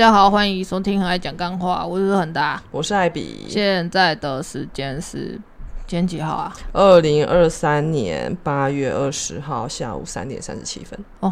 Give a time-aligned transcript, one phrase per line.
[0.00, 2.58] 家好，欢迎收听很爱讲干话，我是很大。
[2.70, 3.44] 我是艾比。
[3.46, 5.38] 现在的时间是
[5.86, 6.56] 今天几号啊？
[6.72, 10.98] 二零二三年八月二十号下午三点三十七分。
[11.20, 11.30] 哦，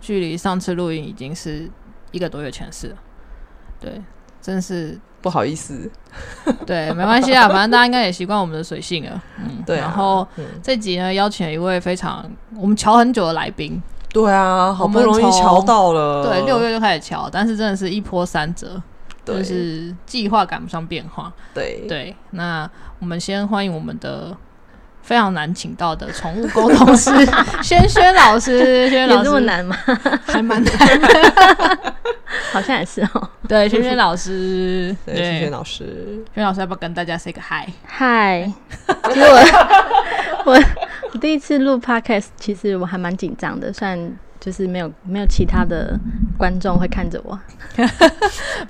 [0.00, 1.68] 距离上次录音已经是
[2.12, 2.96] 一个多月前事了。
[3.80, 4.00] 对，
[4.40, 5.90] 真是不好意思。
[6.64, 9.20] 对，没关系啊，反正大家应该也习惯我们的水性了。
[9.38, 10.24] 嗯，对啊然后
[10.62, 13.82] 这集呢，邀请了一位非常我们瞧很久的来宾。
[14.22, 16.26] 对啊，好不容易瞧到了。
[16.26, 18.82] 对，六月就开始瞧，但是真的是一波三折，
[19.24, 21.32] 就是计划赶不上变化。
[21.54, 22.68] 对对，那
[22.98, 24.36] 我们先欢迎我们的
[25.02, 27.10] 非常难请到的宠物沟通师
[27.62, 29.76] 轩轩老师，轩轩老有师这么难吗？
[30.26, 30.72] 还蛮难。
[32.52, 33.28] 好像也是哦。
[33.46, 36.24] 对，轩轩老师，对，轩轩老师。
[36.34, 37.70] 轩老师要不要跟大家 say 个 hi？
[37.86, 38.50] 嗨，
[39.12, 40.60] 其实我我
[41.12, 45.98] 我第一次录 podcast，其实我还蛮紧张的，虽然就是没有没有其他的
[46.36, 47.38] 观众会看着我。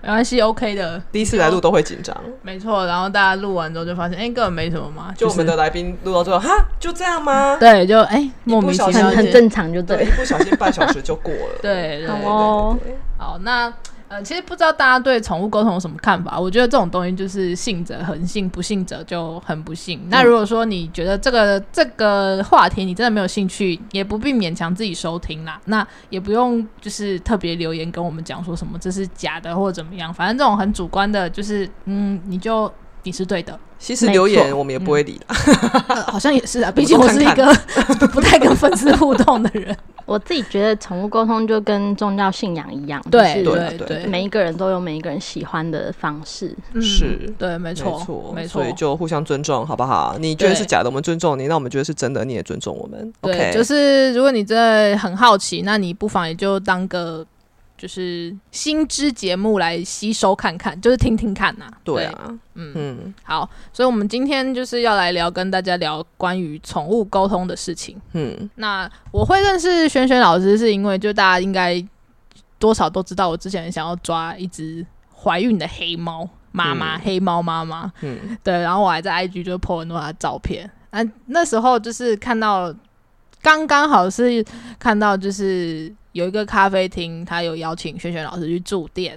[0.02, 1.02] 没关系，OK 的。
[1.10, 7.56] 第一次来录都会紧张，没错，然后大家录完之后就发现，哎、根本没什么嘛，就我们的来宾录到最后，哈，就这样吗？
[7.58, 11.58] 对，就哎、莫名其妙很很正常就对对，一不小心半小时就过了。
[11.62, 12.76] 对对好
[13.16, 13.72] 好，那
[14.08, 16.40] 呃，其实不知道大家对宠物沟通有什么看法？
[16.40, 20.00] 我觉得这种东西就是信者恒信，不信者就很不信。
[20.08, 25.60] 那如果说你觉得这个这个话题你真的没有兴趣，也不必勉强自己收听啦。
[25.66, 32.72] 那也不用就是特别留言跟我们讲说什么这是假的或者怎么样，反正这种很主观的，就是嗯，你就
[33.02, 35.26] 你是对的，其实留言我们也不会理的。
[35.88, 37.54] 呃、好像也是啊， 毕竟我是一个
[38.08, 39.76] 不太跟粉丝互动的人。
[40.08, 46.56] 我自己觉得宠物沟通就跟宗教信仰一样，对就是对啊对每一个人都有每一个人喜欢的方式。
[46.72, 48.72] 嗯是对，没没错，没错所以。
[48.72, 50.16] 就互相尊重，好不好？
[50.18, 53.12] 你觉得是假的，我们尊重你；那我们觉得是真的，你也尊重我们。
[53.20, 57.26] 对 OK，就是如果你真的很好奇，那你不妨也就当个
[57.78, 63.14] 就是新知节目来吸收看看，就是听听看呐、对，啊，嗯，嗯。
[63.22, 67.96] 好，所以我们今天就是要来聊，跟大家聊关于宠物沟通的事情。
[68.14, 71.82] 嗯，那我会认识轩轩老师，是因为就大家应该
[72.58, 74.84] 多少都知道，我之前想要抓一只
[75.14, 77.00] 怀孕的黑猫妈妈，嗯。
[77.04, 77.92] 黑猫妈妈。
[78.00, 78.36] 嗯。
[78.42, 80.68] 对，然后我还在 IG 就 po 很多她的照片。
[80.90, 82.74] 那那时候就是看到，
[83.40, 84.44] 刚刚好是
[84.78, 89.16] 看到就是有一个咖啡厅，他有邀请轩轩老师去住店，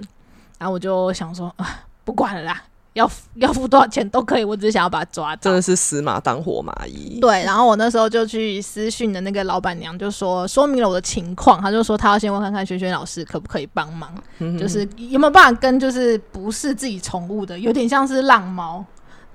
[0.58, 5.60] 然后我就想说啊， 不管了啦，要付要付多少钱都可以，我只是想要把他抓到真的。
[5.60, 7.18] 是死马当活马医。
[7.20, 18.84] 对，然后我那时候就去私讯的那个老板娘，就说说明了我的情况，她就说她要先问看看轩轩老师可不可以帮忙，嗯就是有没有办法跟就是不是自己宠物的，有点像是浪猫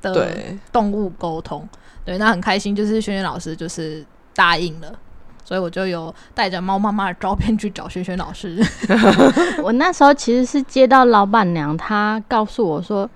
[0.02, 0.34] 的，
[0.72, 1.68] 动物沟通。
[2.06, 4.94] 对，那很开心，就是轩轩老师就是答应了，
[5.48, 8.62] 所以我就有带着猫妈妈的照片去找轩轩老师。
[9.64, 13.10] 我那时候其实是接到老板娘，她告诉我说，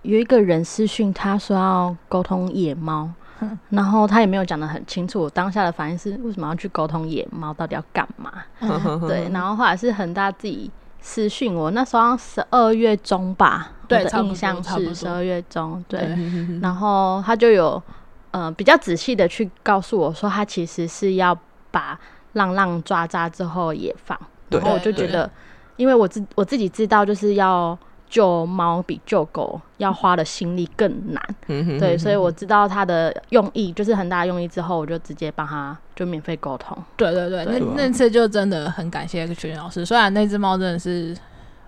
[0.00, 3.10] 有一个人私讯她说要沟通野猫，
[3.68, 5.20] 然后她也没有讲得很清楚。
[5.20, 7.52] 我当下的反应是，为什么要去沟通野猫？
[7.52, 8.32] 到底要干嘛？
[9.06, 10.70] 对，然后后来是恒大自己
[11.02, 16.00] 私讯我，那时候十二月中吧，我的对印象是十二月中，对。
[16.00, 17.82] 对然后他就有
[18.30, 21.38] 呃比较仔细的去告诉我说，他其实是要
[21.74, 21.98] 把
[22.34, 24.16] 浪浪抓扎之后也放，
[24.48, 25.28] 然后我就觉得，
[25.74, 27.76] 因为我自我自己知道，就是要
[28.08, 36.78] 救猫比救狗要花的心力更难，嗯哼对，所以我知道他的用意就是很大的用意之后，我就直接帮他就免费沟通。
[36.96, 37.58] 对对对，对。
[37.58, 41.16] 那那次就真的很感谢轩轩老师，虽然那只猫真的是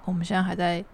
[0.05, 0.84] 我们现在还在，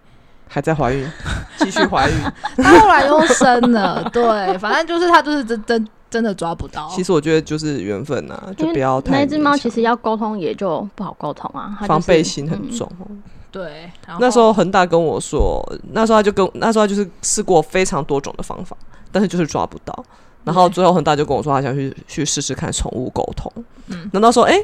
[0.48, 1.06] 还在怀孕，
[1.58, 2.16] 继续怀孕。
[2.56, 6.88] 它后来又生了，对，反正就是它就是真真真的抓不到。
[6.90, 13.06] 其实我觉得就是缘分呐，就不要太那一只猫其实要沟通也就不好沟通啊，就是防备心很嗯重哦。
[13.50, 13.90] 对，
[14.20, 15.62] 那时候恒大跟我说，
[15.92, 18.76] 那时候他就跟那时候他就是试过非常多种的方法，
[19.10, 20.04] 但是就是抓不到。
[20.44, 23.50] 然后最后恒大就跟我说，他想去去试试看宠物沟通。
[23.88, 24.58] 嗯那到时候哎，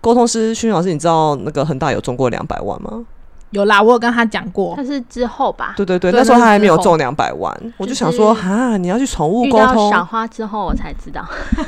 [0.00, 3.04] 沟通师勋老师，你知道那个恒大有中过两百万吗？
[3.54, 11.24] 有啦，我有跟他讲过，但是之后吧，对对对，那时候他还没有中两百万，我就就是想说，哈，你要去宠物沟通，小花之后我才知道。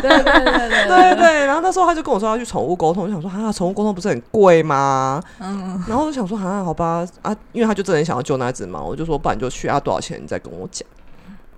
[0.00, 1.46] 对对对对对。
[1.46, 5.20] 然后那时候他就跟我说要去宠物沟通，我想说哈，宠物沟通不是很贵吗？
[5.40, 10.86] 嗯，然后我就想说哈，好吧啊，因为他就真的很想要救那只猫，我就说不然你就去啊，多少钱你再跟我讲。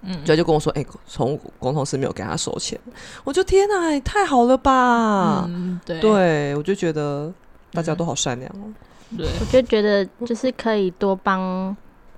[0.02, 0.18] 嗯。
[0.24, 2.78] 所以就跟我说，哎、宠物沟通师没有给他收钱，
[3.24, 5.44] 我就天哪，也太好了吧？
[5.48, 6.00] 嗯，对。
[6.00, 7.30] 对，我就觉得
[7.72, 8.72] 大家都好善良哦。
[9.16, 11.74] 对我就觉得就是可以多帮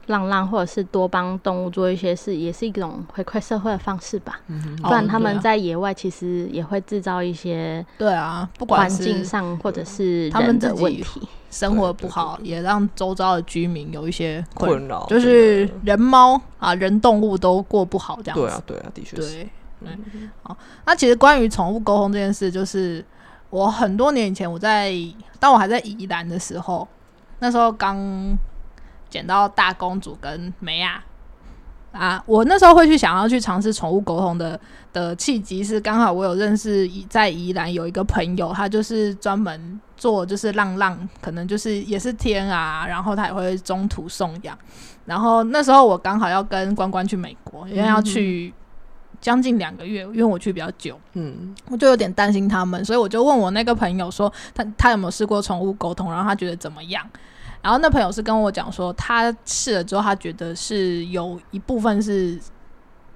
[0.06, 4.40] 浪浪，或者是多帮动物做一些事，也是一种回馈社会的方式吧。
[4.48, 11.28] 嗯不然他们在野外其实也会制造一些对啊，不管环境上或者是他们人的问题。
[11.50, 18.40] 生活不好，也让周遭的居民有一些困困扰就是人猫啊、人动物都过不好这样子。
[18.40, 19.22] 对啊，对啊，的确是。
[19.22, 19.50] 对，
[19.80, 20.56] 对，好。
[20.86, 23.04] 那其实关于宠物沟通这件事，就是
[23.50, 24.94] 我很多年以前我在
[25.38, 26.86] 当我还在宜兰的时候，
[27.40, 27.98] 那时候刚
[29.08, 31.02] 捡到大公主跟梅亚
[31.92, 34.58] 啊，我那时候会去想要去尝试宠物沟通的
[34.92, 44.56] 的契机是刚好我有认识在宜兰有一个朋友，他就是专门做就是浪浪，可能就是也是天啊，然后他也会中途送养。
[45.04, 48.54] 然后那时候我刚好要跟关关去美国，因为要去
[49.20, 57.06] 将近两个月，因为我去比较久，嗯，我就有点担心他们，所以我就问我那个朋友说，他他有没有试过宠物沟通，然后他觉得怎么样？
[57.62, 62.40] 然后那朋友是跟我讲说，他试了之后，他觉得是有一部分是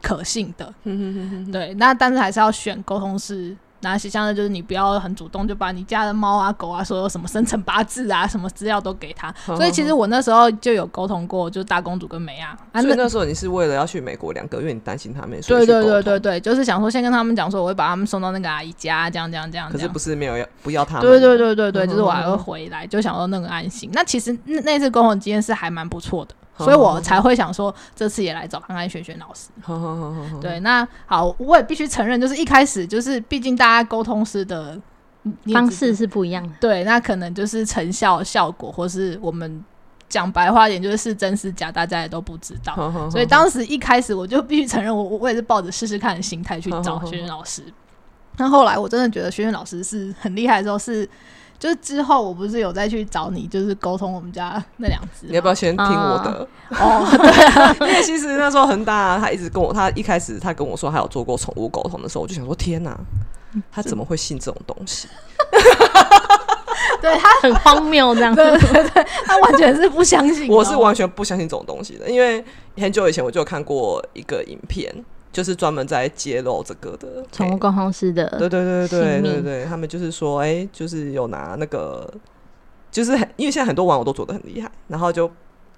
[0.02, 3.56] 可信的，嗯对，那但是还是要选沟通师。
[3.90, 19.70] 那些像的就是你不要很主动就把你家的猫啊狗啊所有什么生辰八字啊什么资料都给他，所以其实我那时候就有沟通过，就是大公主跟梅亚所以那时候你是为了要去美国两个月，你担心他们，对对对对对，就是想说先跟他们讲说，我会把他们送到那个阿姨家，这样这样这样。
[19.70, 21.02] 可是不是没有要不要他们？
[21.02, 23.90] 对对对对对，嗯就是我还会回来，就想说那个安心。
[23.92, 29.48] 那其实那那次沟通经验是还蛮不错的，所以我才会想说这次也来找看看轩轩老师。
[30.40, 34.80] 对，那好，我也必须承认，就是一开始就是毕竟大家沟通师的
[35.52, 36.54] 方式是不一样的。
[36.60, 39.64] 对，那可能就是成效效果，或是我们
[40.08, 43.10] 讲白话一点，就是是真是假，大家也都不知道。
[43.10, 47.62] 所以当时一开始我就必须承认我，我我也是抱着试试看的心态去找轩轩老师。
[48.36, 51.08] 那后来我真的觉得轩轩老师是很厉害的时候是，
[51.58, 55.26] 就是之后我不是有再去找你，就是沟通我们家那两只。
[55.26, 56.46] 你要不要先听我的？
[56.70, 62.98] 哦， 对啊， 因为其实那时候恒大他一直跟我，他一开始他跟我说他有做过宠物沟通的时候，我就想说天哪，
[63.72, 65.08] 他怎么会信这种东西？
[67.00, 68.34] 对他，很荒谬这样。
[68.34, 70.50] 对对对，他完全是不相信。
[70.50, 72.42] 我是完全不相信这种东西的，因为
[72.78, 74.92] 很久以前我就有看过一个影片，
[75.34, 82.08] 就是专门在揭露这个的宠物沟通师的对对对对性对对，他们就是说，哎、就是有拿那个，
[82.88, 85.28] 就是很因为现在很多玩偶都做的很厉害，然后就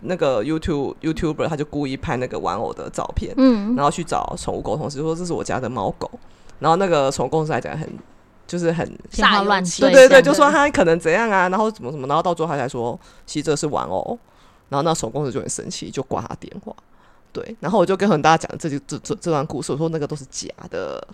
[0.00, 6.10] 那个 YouTube YouTuber 他就故意拍那个玩偶的照片，嗯，然后去找宠物沟通师说这是我家的猫狗，
[6.58, 7.88] 然后那个宠物沟通师来讲很
[8.46, 8.86] 就是很。
[9.10, 14.18] 天花乱坠对对对就说他可能怎样啊，然后怎么怎么，然后到最后他才说，其实这是玩偶，
[14.68, 16.76] 然后那宠物公司就很生气，就挂他电话。
[17.36, 21.06] 对，然后我就跟很大家讲这就这这这段故事，我说那个都是假的，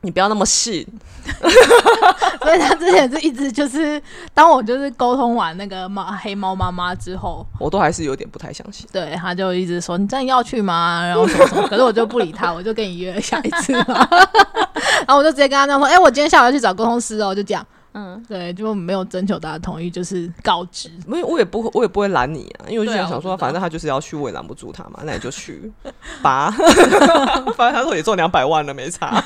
[0.00, 0.86] 你不要那么信。
[2.40, 4.00] 所以他之前是一直就是，
[4.32, 8.86] 当我就是沟通完那个猫黑猫妈妈之后，我都还是有点不太相信。
[8.90, 11.04] 对，他就一直说你真的要去吗？
[11.04, 14.08] 然后什么什么，可是我就不理他，我就跟你约了下一次嘛。
[15.06, 17.66] 然后我就直接跟他这样说，哎、我今天下午要去找沟通师哦，就这样。
[17.98, 20.90] 嗯，对，就没有征求大家同意，就是告知。
[21.06, 25.72] 没有，我也不会，我也不会拦你啊，因为我就想想说，反正他就是要去，我也拦不住他嘛，那你就去
[26.20, 26.50] 吧。
[27.56, 29.18] 反正他说也中两百万了，没差。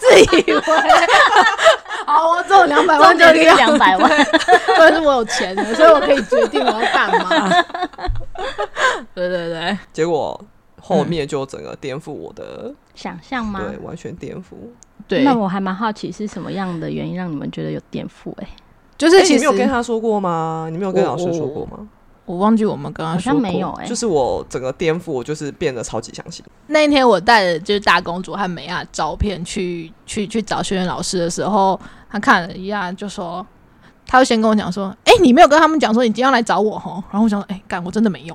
[0.00, 0.60] 自以为
[2.04, 4.10] 好，我中两百万就两两百万，
[4.76, 7.62] 但是我有钱的，所以我可以决定我要干嘛。
[9.14, 10.44] 对对对，结果
[10.80, 13.60] 后面就整个颠覆我的，想象吗？
[13.64, 14.56] 对，完全颠覆。
[15.06, 18.42] 对那我还蛮好奇是什么样的原因让你们觉得有颠覆、欸？
[18.42, 18.56] 哎，哎，
[18.96, 20.68] 就是其实你没有跟他说过吗？
[20.70, 21.86] 你没有跟老师说过吗？
[22.26, 26.42] 我忘记我们刚刚好说过像没有、哎，就是我整个颠覆，我就是变得超级相信。
[26.68, 33.46] 那一天我带着就是大公主和美亚照片去去去找轩轩老师的时候，他看了一下就说，
[34.06, 36.92] 他就先跟我讲说，哎、你没有跟他们讲说你今天要来找我吼？
[37.10, 38.34] 然后我想说，哎、干，我真的没有。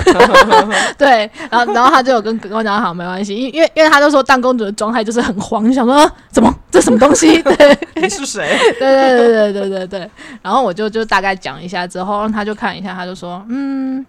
[0.96, 7.40] 对，然后然后他就有跟跟我讲好没关系，因因为因为他就说大公主的状态就是很慌，就想说、啊、怎么这什么东西？
[7.42, 8.58] 对，你是谁？
[8.78, 10.10] 对对对对对对对。
[10.42, 14.04] 然后我就就大概讲一下之后，他就看一下，他就说：“嗯，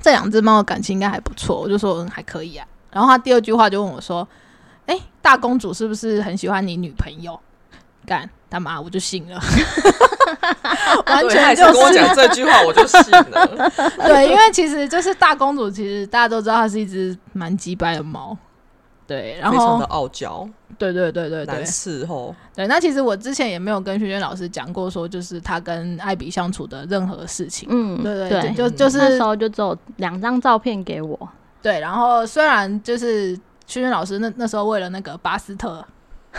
[0.00, 4.26] 这两只猫的感情应该还不错。”我就说：“嗯，还可以啊。”然后他第二句话就问我说
[4.86, 7.38] ：“哎，大公主是不是很喜欢你女朋友？”
[8.06, 9.38] 干他妈，我就信了，
[11.06, 13.70] 完全就跟我讲这句话，我就信了。
[14.06, 18.36] 对，因为其实就是大公主，其实大家都知道她是一只蛮鸡掰的猫。
[19.06, 22.34] 对，然后非常的傲娇，对对对对对难伺候。
[22.56, 27.68] 对，那其实我之前也没有跟轩轩老师讲过，说就是他跟艾比相处的任何事情。
[27.70, 31.16] 嗯，对对对，就就就是那时候就只有两张照片给我，
[31.62, 33.32] 对，然后虽然就是
[33.68, 35.86] 轩轩老师那那时候为了那个巴斯特，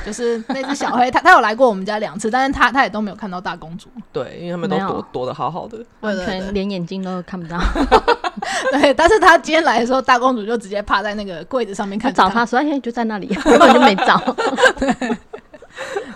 [0.06, 3.90] 就是那只小黑，它它有来过我们家两次，但是它它也都没有看到大公主。
[4.14, 5.78] 对，因为他们都躲躲得好好的。
[5.78, 7.60] 对完全连眼睛都看不到。
[8.72, 14.18] 对，但是他今天来的时候，大公主就直接趴在那个柜子上面他看着找他说，哎，就在那里，根本就没找。
[14.80, 14.94] 对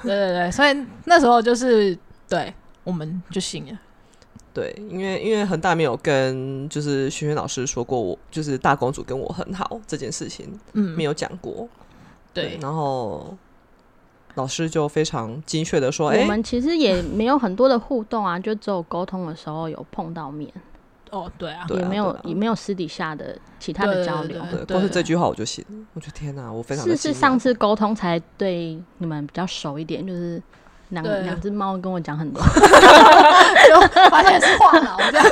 [0.04, 1.98] 对对，所以那时候就是
[2.28, 3.78] 对，我们就信了。
[4.54, 11.68] 对，因为因为恒大没有跟就是轩轩老师说过我就是大公主跟我很好这件事情，嗯，没有讲过。
[12.34, 13.38] 对，然后
[14.36, 20.52] 老师就非常精确的说：“哎、我们其实也没有很多的互动啊，就只有沟通的时候有碰到面，
[21.10, 24.42] 哦，对啊，也没有也没有私底下的其他的交流。
[24.50, 25.66] 对对，光是这句话我就信。
[25.94, 30.42] 我觉得天哪，我非常的是是上次沟通才对你们比较熟一点，就是
[30.91, 32.41] 两对两只猫跟我讲很多，
[33.67, 35.27] 就发现是话痨这样，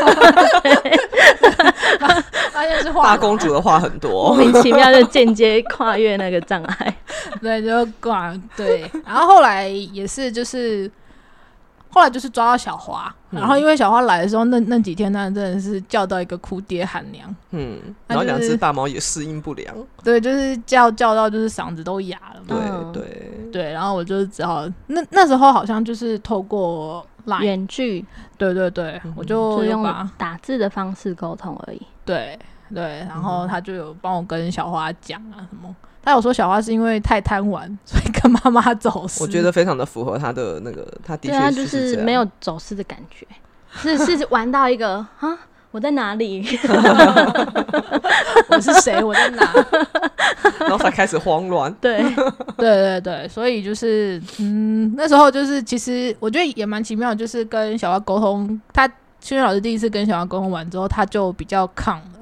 [1.99, 2.07] 发
[2.51, 4.37] 发现是话痨大公主的话很多 莫。
[4.37, 6.95] 名其妙就间接跨越那个障碍。
[7.41, 10.89] 对，就挂对，然后后来也是就是。
[11.89, 19.75] 后来就是抓到小花，然后因为小花来的时候，那那几天那真的是叫到一个哭爹喊娘，嗯，然后两只大猫也适应不良。
[20.03, 28.05] 对，就是叫叫到就是嗓子都哑了对嘛，对对，对，然后我就只好那那时候好像就是透过 Line，远距。
[28.37, 29.83] 对对对，我就就用
[30.17, 31.81] 打字的方式沟通而已。
[32.05, 32.39] 对
[32.73, 35.75] 对，然后他就有帮我跟小花讲啊什么。
[36.03, 39.21] 他有说小花是因为太贪玩，所以跟妈妈走失。
[39.21, 43.27] 我觉得非常的符合他的那个，他的对啊，确就是没有走失的感觉，
[43.73, 45.37] 是是玩到一个 啊，
[45.71, 46.45] 我在哪里？
[48.49, 49.53] 我是谁，我在哪？
[50.59, 51.71] 然后才开始慌乱。
[51.79, 52.01] 对，
[52.57, 58.87] 对对对，所以就是嗯，那时候就是其实我觉得也蛮奇妙，就是跟小花沟通，他
[59.21, 62.18] 轩轩老师第一次跟小花沟通完之后，他就比较抗了。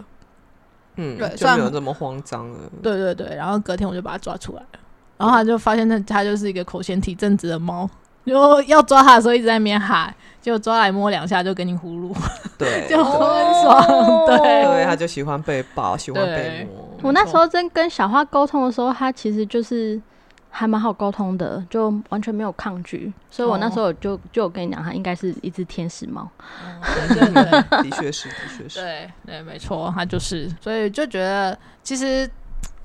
[0.98, 2.60] 嗯，对虽然就没有这么慌张了。
[2.84, 4.80] 对对对，然后隔天我就把它抓出来了，
[5.18, 7.90] 然后他就发现那它就是一个口嫌体正直的猫，
[8.26, 12.16] 就要抓它的时候一直在那边喊，结果抓来摸两下就给你呼噜，
[12.58, 14.26] 对，就很对爽。
[14.26, 16.88] 对对，它就喜欢被抱，喜欢被摸。
[17.04, 20.02] 我那时候真跟小花沟通的时候，它其实就是
[20.58, 26.28] 还蛮好沟通的，就完全没有抗拒，所以我那时候就就有跟你讲，它应该是一只天使猫。
[26.82, 28.80] 对对对 的确是，的确是。
[28.80, 32.28] 对对，没错，它就是，所以就觉得其实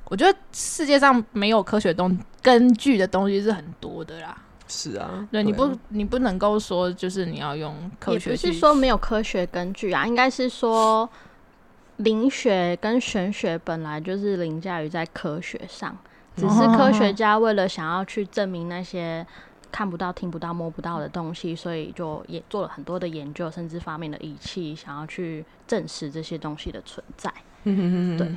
[0.05, 4.37] 我觉得世界上没有科学东根据的东西是很多的啦。
[4.69, 11.09] 是啊，对，你啊不你不能够说就是你要用科也不是说没有科学根据啊，应该是说
[11.97, 15.97] 灵学跟玄学本来就是凌驾于在科学上，
[16.37, 19.27] 只是科学家为了想要去证明那些
[19.71, 27.33] 看不到、听不到、摸不到的东西，所以就也做了很多的研究，甚至发明了仪器，想要去证实这些东西的存在。
[27.65, 28.37] 对，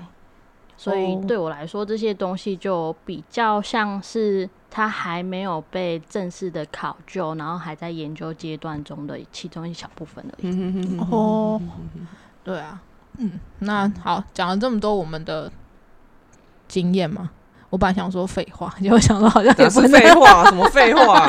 [0.77, 1.23] 所以哦。
[1.27, 10.99] 对我来说，这些东西就比较像是它还没有被正式的考究，然后还在研究阶段中的其中一小部分而已。
[11.11, 11.59] 哦，
[12.43, 12.81] 对啊，
[13.17, 15.51] 嗯，那好，讲了这么多我们的
[16.67, 17.31] 经验嘛，
[17.75, 21.27] 我本来想说废话，结果想说好像也那是废话，什么废话？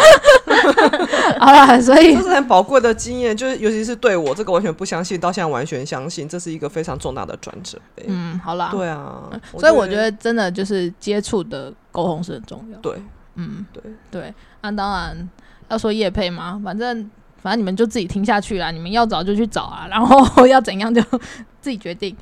[1.41, 7.77] 好啦，所以这是很宝贵的经验，就是尤其是对我这个完全不相信，到现在完全相信，这是一个非常重大的转折。
[7.97, 12.79] 哎嗯，好啦，对啊，所以我觉得真的就是接触的沟通是很重要。
[12.79, 13.03] 对
[13.35, 15.29] 嗯，对对，那当然
[15.69, 17.11] 要说叶配嘛，反正
[17.43, 21.03] 反正你们就自己听下去啦，你们要找就去找啊，然后 要怎样就
[21.61, 22.17] 自己决定。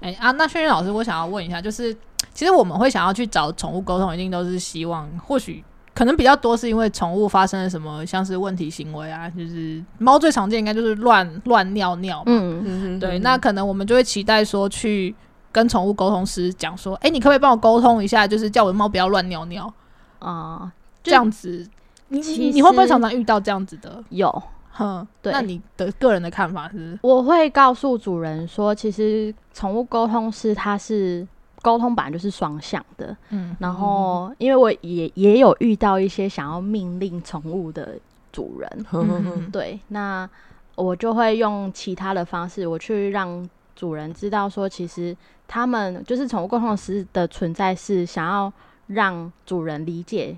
[0.00, 1.92] 哎、啊，那轩轩老师，我想要问一下，就是
[2.32, 5.64] 其实我们会想要去找宠物沟通，一定都是希望，或许
[5.94, 15.12] 可能比较多是因为宠物发生了什么像是问题行为啊，就是猫最常见应该就是乱乱尿尿嘛，嗯，嗯对，那可能我们就会期待说去
[15.50, 19.72] 跟宠物沟通师讲说，哎、你可不可以帮我沟通一下，就是叫我的猫不要乱尿尿，
[20.20, 20.70] 啊、
[21.02, 21.68] 这样子，
[22.08, 24.02] 你你你会不会常常遇到这样子的？
[24.10, 24.42] 有，
[24.78, 25.32] 哼，对。
[25.32, 26.98] 那你的个人的看法是？
[27.02, 31.26] 我会告诉主人说，其实宠物沟通师他是
[31.60, 33.56] 沟通本来就是双向的，嗯。
[33.58, 37.98] 然后因为我也也有遇到一些想要命令宠物的
[38.32, 40.28] 主人，嗯对，那
[40.76, 45.16] 我就会用其他的方式，我去让主人知道说，其实
[45.48, 48.52] 他们就是宠物沟通师的存在是想要
[48.86, 50.36] 让主人理解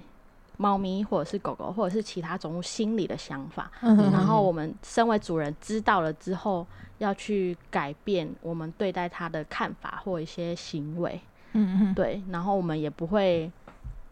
[0.60, 6.66] 猫咪或者是狗狗或者是其他宠物心里的想法，嗯然后我们身为主人知道了之后，
[6.98, 11.18] 要去改变我们对待它的看法或一些行为，
[11.54, 13.50] 嗯嗯对，然后我们也不会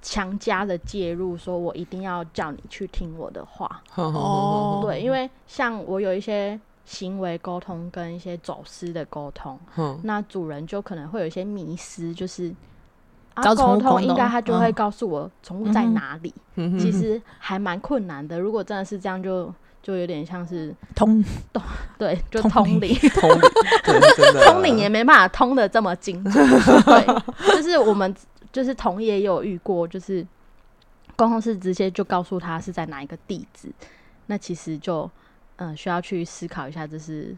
[0.01, 4.81] 强加的介入，说我一定要叫你去听我的话，哦。
[4.83, 12.51] 对，因为像我有一些行为沟通跟一些走私的沟通，嗯那主人就可能会有一些迷失，就是
[13.43, 16.33] 沟通，通应该他就会嗯告诉我宠物在哪里。
[16.57, 18.39] 嗯其实还蛮困难的。
[18.41, 19.53] 如果真的是这样就，
[19.83, 21.23] 就有点像是通
[21.97, 23.41] 对， 就通灵通灵，通灵，
[24.17, 26.35] 对，通灵也没办法通的这么精准。
[26.85, 27.07] 对，
[27.57, 28.15] 就是我们
[28.53, 30.27] 就是同业也有遇过，就是
[31.15, 33.71] 沟通是直接就告诉他是在哪一个地址，
[34.27, 35.09] 那其实就
[35.57, 37.37] 嗯、需要去思考一下，这是。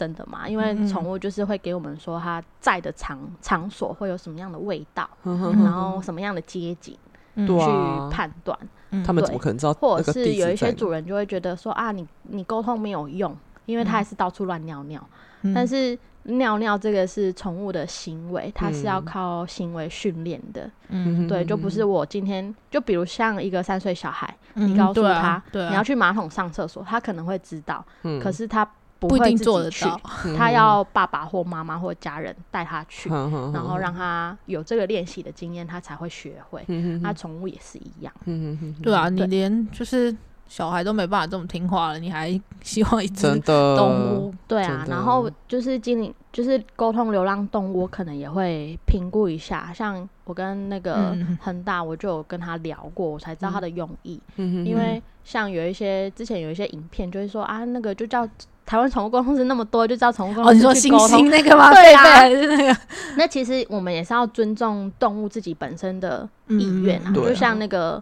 [0.00, 0.48] 真的吗？
[0.48, 6.96] 因为嗯宠物就是会给我们说它在的场场所会有什么样的味道，然后什么样的街景
[7.34, 8.58] 嗯去啊判断。
[8.92, 10.72] 嗯他们对怎么可能知道或者是有一些？
[10.72, 15.06] 主人就会觉得说啊，你你沟通没有用，因为它还是到处乱尿尿。
[15.42, 20.70] 嗯但是尿尿这个是宠物的行为，它是要嗯靠行为训练的。
[20.88, 28.68] 嗯对，就不是我今天就比如像一个三岁小孩，嗯你告诉他、你要去马桶上厕所，他可能会知道，嗯可是他
[29.00, 30.00] 不不一定做得到，
[30.38, 33.08] 他要爸爸或妈妈或家人带他去。
[33.10, 36.62] 嗯然后让他有这个练习的经验，他才会学会。
[36.68, 40.14] 嗯那宠物也是一样，嗯对啊，你连就是
[40.46, 44.34] 小孩都没办法这么听话了，你还 希望一只动物？
[44.46, 49.72] 对啊，然后就是经理，就是沟通流浪动物，我可能也会评估一下。
[49.72, 54.20] 像我跟那个嗯恒大，我就有跟他聊过，我才知道他的用意。
[54.36, 58.28] 嗯因为像有一些之前有一些影片，就是说啊，那个就叫
[58.70, 61.70] 台湾宠物沟通师那么多，就知道宠物沟哦，通师你说星星那个吗？
[61.74, 62.80] 对啊是那个。
[63.16, 68.00] 那其实我们也是要尊重动物自己本身的意愿啊，就像那个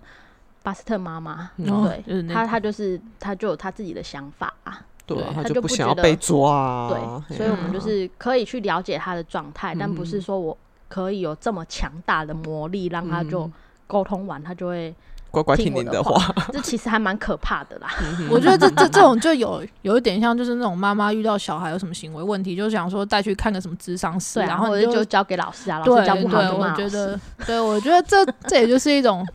[0.62, 4.78] 巴斯特妈妈，对，他他就是他就有他自己的想法啊。
[5.06, 7.24] 对啊，他他就不想要被抓啊。
[7.30, 10.20] 对，所以我们就是可以去了解他的状态，但不是嗯。
[10.20, 10.54] 说我
[10.86, 13.52] 可以有这么强大的魔力，让他就嗯。
[13.86, 14.94] 沟通完，他就会
[15.30, 16.34] 乖乖听您的话。
[16.52, 17.88] 这其实还蛮可怕的啦。
[18.30, 26.88] 我觉得这这这种就有有一点像，就是那种妈妈遇到小孩有什么行为问题，就想说带去看个什么智商师，啊，然后你就交给老师啊，老师教不好对，我就骂老师。
[26.88, 29.26] 觉得，对我觉得这这也就是一种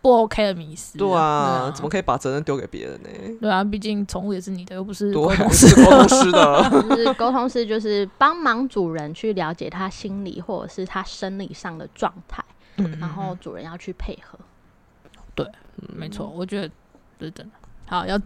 [0.00, 0.96] 不 OK 的迷失。
[0.96, 3.08] 对啊，怎么可以把责任丢给别人呢？
[3.40, 5.68] 对啊，毕竟宠物也是你的，又不是沟通师。
[5.74, 6.70] 是沟通师的。
[6.88, 12.42] 就是沟通师，就是帮忙主人去了解他心理或者是他生理上的状态，
[12.76, 14.38] 嗯，然后主人要去配合。
[15.94, 16.68] 没错，我觉得
[17.18, 17.52] 这是真的。
[17.86, 18.20] 好，要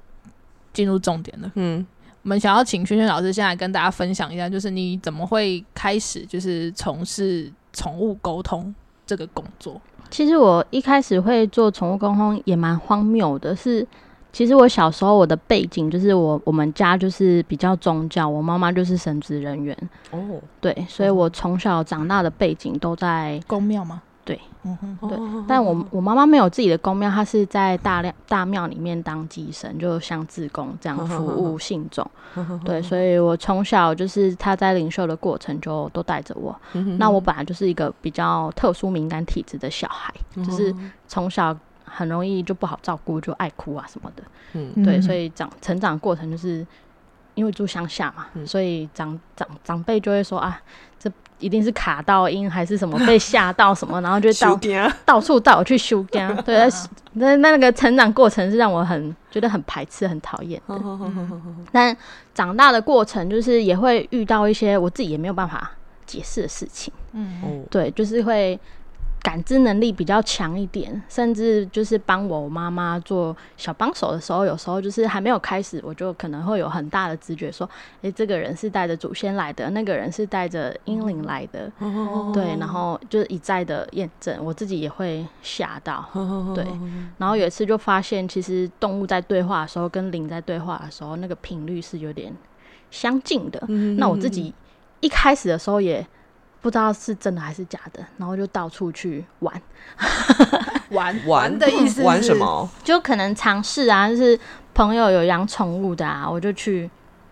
[0.73, 1.51] 进入重点了。
[1.55, 1.87] 嗯，
[2.23, 8.75] 我们想要请轩轩老师先来跟大家分享一下，就是你怎么会开始就是从事宠物沟通
[9.07, 9.81] 这个工作？
[10.11, 13.87] 其实我一开始会做宠物沟通也蛮荒谬的，是
[14.33, 19.77] 其实我小时候我的背景就是我我们家就是比较宗教，我妈妈就是神职人员，
[20.11, 24.03] 哦，对，所以我从小长大的背景都在公庙吗？
[24.25, 32.09] 对，嗯哼，对哦但我我妈妈没有自己的公庙，她是在大量大庙里面当祭神，就像自工这样服务 信众。
[32.65, 36.55] 对，所以我从小就是她在领袖的过程就都带着我。
[36.75, 40.73] 嗯那我本来就是一个比较特殊敏感体质的小孩，就是
[41.09, 44.23] 从小很容易就不好照顾，就爱哭啊什么的。
[44.53, 46.65] 嗯对，所以以长成长过程就是
[47.35, 50.61] 因为住乡下嘛，嗯所以长长长辈就会说啊，
[50.99, 54.59] 这一定是卡到音还是什么被吓到什么，然后就到
[55.05, 56.31] 到处带我去修家。
[56.43, 56.57] 对，
[57.15, 60.75] 那那那个成长过程是让我很觉得很排斥、很讨厌的。
[61.73, 61.97] 但
[62.35, 65.73] 长大的过程就是也会遇到一些我自己也没有办法
[66.07, 66.93] 解释的事情。
[67.13, 68.59] 嗯哦，对，就是会
[69.23, 77.69] 感知能力比较强一点，甚至就是帮我妈妈做小帮手的时候，有时候就是还没有开始，我就可能会有很大的直觉，说，
[78.01, 81.71] 诶，这个人是带着祖先来的，那个人是带着英灵来的，
[82.33, 86.05] 对，然后就是一再的验证，我自己也会吓到，
[86.53, 86.67] 对，
[87.17, 92.35] 然后有一次就发现，其实动物在对话的时候跟灵在对话的时候，那个频率是有点
[92.91, 93.65] 相近的，
[93.97, 94.53] 那我自己
[94.99, 96.05] 一开始的时候也
[96.63, 99.63] 不知道是真的还是假的，然后就到处去玩，
[100.91, 102.35] 玩玩的意思玩什？
[102.35, 102.69] 么？
[102.85, 104.39] 就可能尝试啊，就是
[104.73, 106.89] 朋友有养宠物的啊，我就去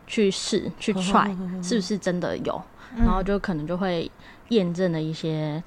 [0.06, 1.28] 去试去 try，
[1.62, 2.60] 是不是真的有，
[2.96, 4.10] 嗯然后就可能就会
[4.48, 5.62] 验证了一些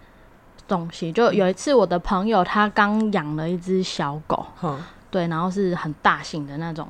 [0.67, 1.12] 东西。
[1.12, 4.78] 就有一次我的朋友他刚养了一只小狗，哼
[5.10, 6.86] 对，然后是很大型的那种，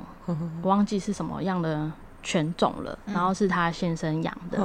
[0.63, 1.91] 我忘记是什么样的
[2.23, 4.57] 犬种了，然后是他先生养的，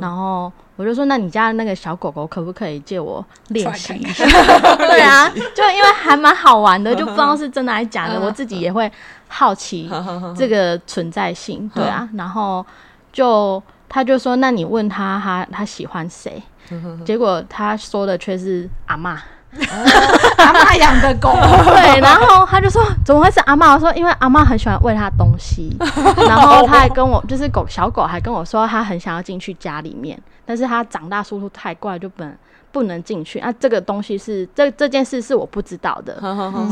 [0.00, 4.24] 然后我就说，那你家的那个小狗狗可不可以借我练习一下？
[4.76, 8.90] 对啊，就因为还蛮好玩的，就不知道是真的还是假的，我自己也会
[9.28, 9.90] 好奇
[10.36, 12.64] 这个存在性，对啊，然后
[13.12, 16.42] 就他就说，那你问他他他喜欢谁？
[17.04, 19.16] 结果他说的却是阿嬷。
[20.38, 21.30] 阿妈养的狗，
[21.64, 23.74] 对，然后他就说怎么会是阿妈？
[23.74, 25.76] 我说因为阿妈很喜欢喂它东西，
[26.26, 32.34] 然后他还跟我就是狗小狗还跟我说他很想要进去家里面，但是他长大速度太快，就不能
[32.72, 33.38] 不能进去。
[33.38, 36.20] 啊，这个东西是这这件事是我不知道的，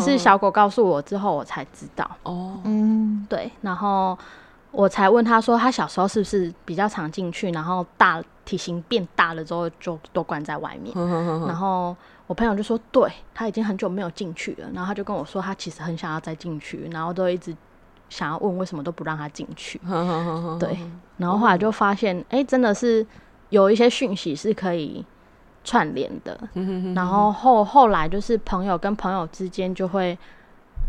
[0.05, 2.09] 是小狗告诉我之后我才知道。
[2.25, 4.17] 哦，嗯，对，然后
[4.71, 10.95] 我才问他说，他小时候是不是比较常进去，然后大体型变大了之后就都关在外面。
[11.47, 17.55] 然后我朋友就说，对他已经很久没有进去了，然后他就跟我说，他其实很想要再进去，然后都一直
[18.09, 19.79] 想要问为什么都不让他进去。
[20.59, 20.79] 对，
[21.19, 23.07] 然后后来就发现，哎、真的是
[23.51, 25.05] 有一些讯息是可以
[25.65, 26.39] 串联的。
[26.95, 30.17] 然后后后来就是朋友跟朋友之间就会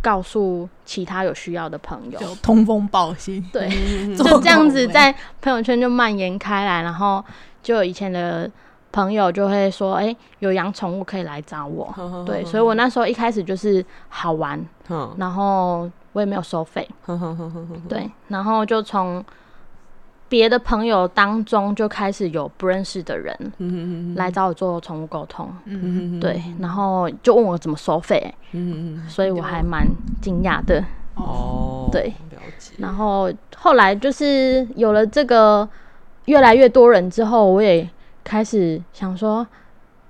[0.02, 3.68] 告诉其他有需要的朋友，就通风报信，对，
[4.16, 7.24] 就 就这样子在朋友圈就蔓延开来，然后
[7.62, 8.50] 就以前的
[8.96, 11.94] 朋友就会说，哎、有养宠物可以来找我。
[12.26, 15.14] 对，所以我那时候一开始就是好玩，嗯。
[15.18, 16.88] 然后我也没有收费，
[17.90, 19.22] 对，然后就从
[20.30, 23.36] 别的朋友当中就开始有不认识的人
[24.16, 29.86] 来找我做宠物沟通，嗯，对，然后就问我怎么收费，嗯所以我还蛮
[30.22, 30.82] 惊讶的。
[31.16, 35.68] 哦，对，了解，然后后来就是有了这个
[36.26, 37.88] 越来越多人之后，我也
[38.26, 39.48] 开始想说，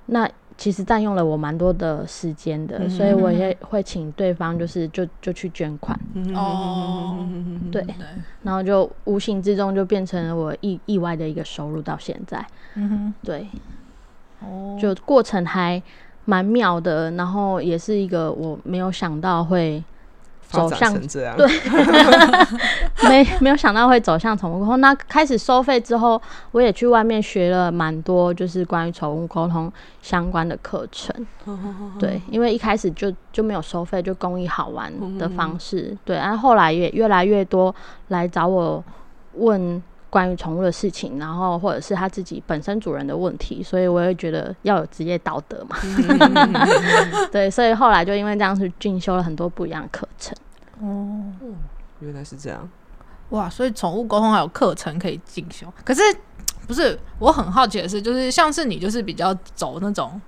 [0.08, 6.00] 那其实占用了我蛮多的时间的，所以我也会请对方就是就就去捐款，
[6.34, 7.28] 哦，
[7.70, 7.96] 对，对，
[8.42, 12.44] 然后就无形之中就变成了我意意外的一个收入到现在，
[12.76, 13.46] 嗯对，
[14.40, 15.84] 哦，就过程还
[16.24, 19.84] 蛮妙的，然后也是一个我没有想到会
[20.48, 21.48] 走向成这样，对
[23.10, 24.80] 没没有想到会走向宠物沟通。
[24.80, 31.14] 那开始收费之后，我也去外面学了蛮多，就是关于宠物沟通相关的课程。
[32.00, 35.98] 对，因为一开始就就没有收费，就公益好玩的方式。
[36.06, 37.74] 对，然后后来也越来越多
[38.10, 38.84] 来找我
[39.34, 39.82] 问。
[40.16, 45.76] 关于宠物的事情，然后或者是他自己本身主人的问题，所以我也觉得要有职业道德嘛。
[47.34, 50.34] 对，所以后来就因为这样去进修了很多不一样的课程。
[50.80, 51.22] 哦，
[52.00, 52.70] 原来是这样，
[53.32, 56.02] 哇，所以宠物沟通还有课程可以进修，可是
[56.66, 60.22] 不是我很好奇的是，就是像是你就是比较走那种。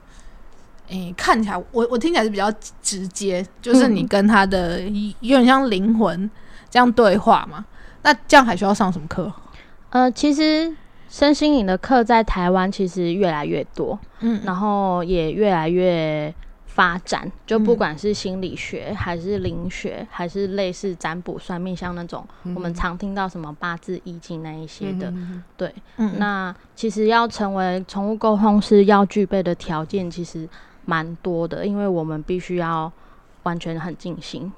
[0.89, 4.81] 诶、看起来我我听起来是比较直接，就是你跟他的
[5.21, 6.29] 有点像灵魂
[6.69, 7.65] 这样对话嘛。
[8.03, 9.31] 那这样还需要上什么课？
[9.89, 10.75] 呃，其实
[11.09, 14.41] 身心灵的课在台湾其实越来越多，嗯。
[14.43, 16.33] 然后也越来越
[16.65, 17.31] 发展。
[17.45, 25.11] 就不嗯管是心理学，还是灵学，还是类似占卜、算命，像那种、我们常听到什么八字、易经那一些的，
[25.55, 25.73] 对。
[25.95, 26.19] 嗯。
[26.19, 30.47] 那其实要成为宠物沟通师，要具备的条件其实
[30.85, 32.91] 蛮多的，因为我们必须要
[33.43, 34.51] 完全很尽心，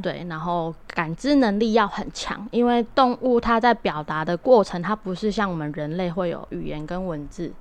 [0.00, 7.52] 对，然后感知能力要很强，因为动物它在表达的过程，它不是像我们人类会有语言跟文字，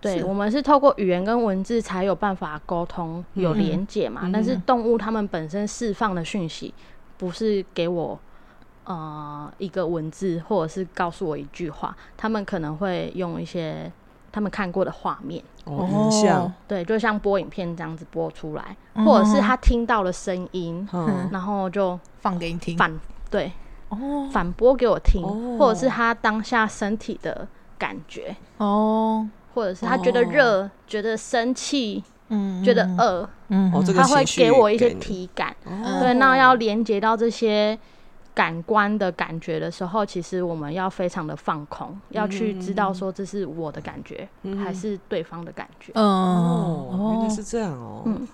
[0.00, 4.30] 对我们是透过语言跟文字才有办法沟通、有连接嘛。
[4.32, 6.72] 但是动物它们本身释放的讯息，
[7.18, 8.18] 不是给我
[8.84, 13.92] 呃一个文字，或者是告诉我一句话，它们可能会用一些
[14.36, 15.42] 他们看过的画面。
[15.64, 19.02] 哦，影像，对，就像播影片这样子播出来，嗯。
[19.02, 22.76] 或者是他听到了声音，嗯，然后就放给你听。
[22.76, 22.92] 反
[23.30, 23.50] 对
[23.88, 24.28] 哦。
[24.30, 25.56] 反播给我听，哦。
[25.58, 35.00] 或者是他当下身体的感觉，哦，或者是他觉得热、觉得生气、嗯，觉得饿，嗯，哦，这个他会给我一些你。
[35.00, 35.56] 体感。
[35.64, 35.98] 哦。
[36.00, 37.76] 对，那要连接到这些
[38.36, 44.28] 感官的感觉的时候，其实我们要非常的放空，要去知道说这是我的感觉，
[44.62, 45.90] 还是对方的感觉。
[45.94, 48.28] 嗯，哦，原来是这样哦，嗯。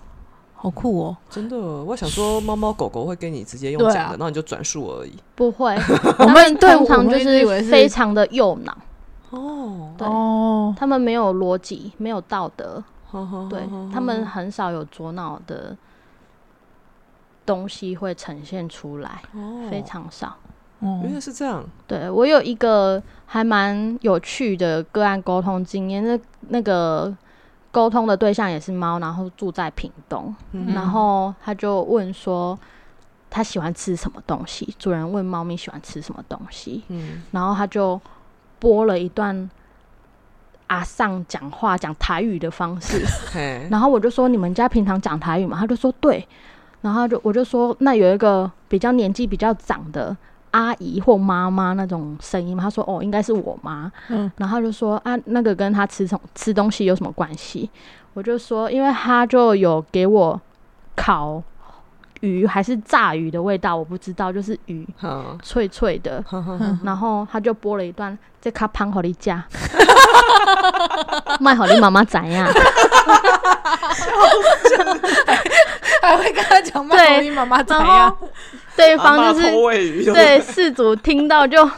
[0.55, 1.17] 好酷哦。
[1.29, 5.13] 真的，我想说猫猫狗狗会跟你直接用讲的，然后你就转述而已。
[5.35, 5.73] 不会，
[6.19, 8.77] 我们通常就是非常的右脑，
[9.31, 10.07] 哦，对。
[10.07, 12.81] 哦，他们没有逻辑，没有道德，
[13.49, 13.61] 对
[13.93, 15.75] 他们很少有左脑的
[17.45, 19.67] 东西会呈现出来，哦。
[19.69, 20.35] 非常少。
[20.79, 21.01] 哦。
[21.03, 27.15] 原来是这样，对我有一个还蛮有趣的个案沟通经验，那那个
[27.71, 32.57] 沟通的对象也是猫，然后住在屏东，嗯然后他就问说
[33.29, 37.99] 他喜欢吃什么东西，主人问猫咪喜欢吃什么东西，嗯，然后他就
[38.59, 39.49] 播了一段
[40.67, 43.03] 阿尚讲话讲台语的方式，
[43.33, 45.57] 嘿，然后我就说你们家平常讲台语吗？
[45.59, 46.27] 他就说对，
[46.83, 50.15] 然后就我就说那有一个比较年纪比较长的
[50.51, 52.61] 阿姨或妈妈那种声音嘛？
[52.61, 57.67] 他说哦应该是我妈，嗯然后就说啊那个跟他吃什吃东西有什么关系？
[58.13, 60.39] 我就说因为他就有给我
[60.95, 61.41] 烤
[62.23, 64.87] 鱼还是炸鱼的味道，我不知道，就是鱼
[65.43, 66.23] 脆脆的。
[66.81, 69.43] 然后他就播了一段，这卡胖好你家，
[71.41, 72.47] 卖好你妈妈怎样？
[76.01, 78.29] 还会跟他讲卖好你妈妈怎然样后？
[78.77, 79.51] 对方就是
[80.13, 81.69] 对事主听到就，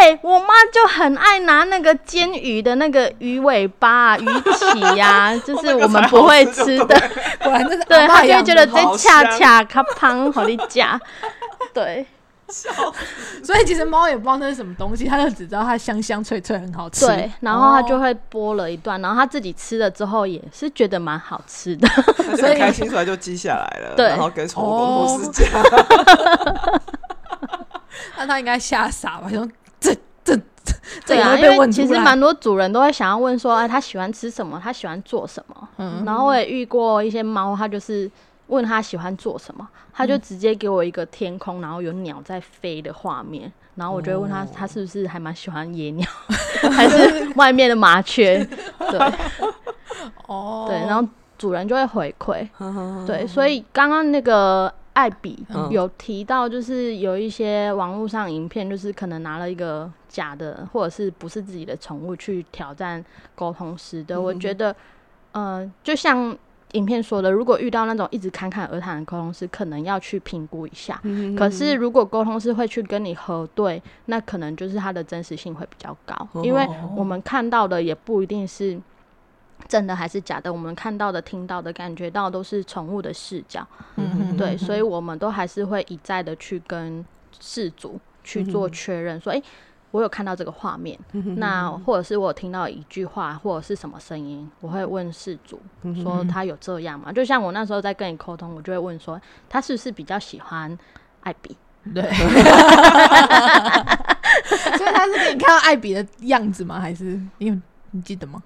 [0.00, 7.00] 对我妈就很爱拿那个煎鱼的那个鱼尾巴、 鱼鳍呀、 就是我们不会吃的，
[7.42, 10.98] 果然这是对阿嬷养他就会觉得这恰恰卡胖好你家，
[11.74, 12.06] 对。
[13.42, 17.06] 所以其实猫也不知道那是什么东西，它就只知道它香香脆脆很好吃。
[17.06, 24.08] 对，然后它就哦会剥了一段，然后它自己吃了之后也是觉得蛮好吃的，他就很开心，出来就记下来了，对。
[24.08, 25.48] 然后跟宠物沟通师讲，
[28.18, 29.28] 那它应该吓傻吧？
[29.30, 29.48] 说
[29.84, 29.94] 这
[30.24, 30.74] 这这
[31.06, 34.60] 对啊，也会因为其被问出来实蛮多主人都会想要问说，哎，他喜欢吃什么？
[34.62, 35.68] 他喜欢做什么？
[35.78, 38.10] 嗯然后我也遇过一些猫，它就是
[38.46, 46.06] 问他喜欢做什么，他嗯就直接给我一个天空，然后有鸟在飞的画面，然后我就会问他，哦他是不是还蛮喜欢野鸟，
[46.72, 48.42] 还是外面的麻雀？
[48.78, 49.00] 对
[50.26, 63.04] 哦，对，然后主人就会回馈，嗯对，所以刚刚那个艾比嗯有提到，就是有一些网络上影片，就是可能拿了一个假的，或者是不是自己的宠物去挑战
[63.34, 64.20] 沟通师的。
[64.20, 64.74] 我觉得，
[65.32, 66.36] 呃，就像
[66.72, 70.98] 影片说的，如果遇到那种一直侃侃而谈的沟通师，可能要去评估一下。
[71.04, 78.80] 嗯可是如果沟通师会去跟你核对，那可能就是它的真实性会比较高，因为哦我们看到的也不一定是
[79.66, 87.04] 真的还是假的，我们看到的、听到的、感觉到都是宠物的视角，嗯对，所以我们都还是会一再的去跟
[87.40, 89.42] 事主去做确认，说，诶，
[89.90, 90.98] 我有看到这个画面，
[91.36, 95.60] 那或者是我有听到一句话或者是什么声音，我会问事主
[96.02, 97.12] 说他有这样吗？
[97.12, 100.76] 就像我那时候在跟你沟通，我就会问说，他是不是比较喜欢
[101.22, 101.56] 艾比？
[101.94, 102.02] 对。
[104.76, 106.80] 所以他是给你看到艾比的样子吗？
[106.80, 107.56] 还是你有
[107.92, 108.42] 你记得吗？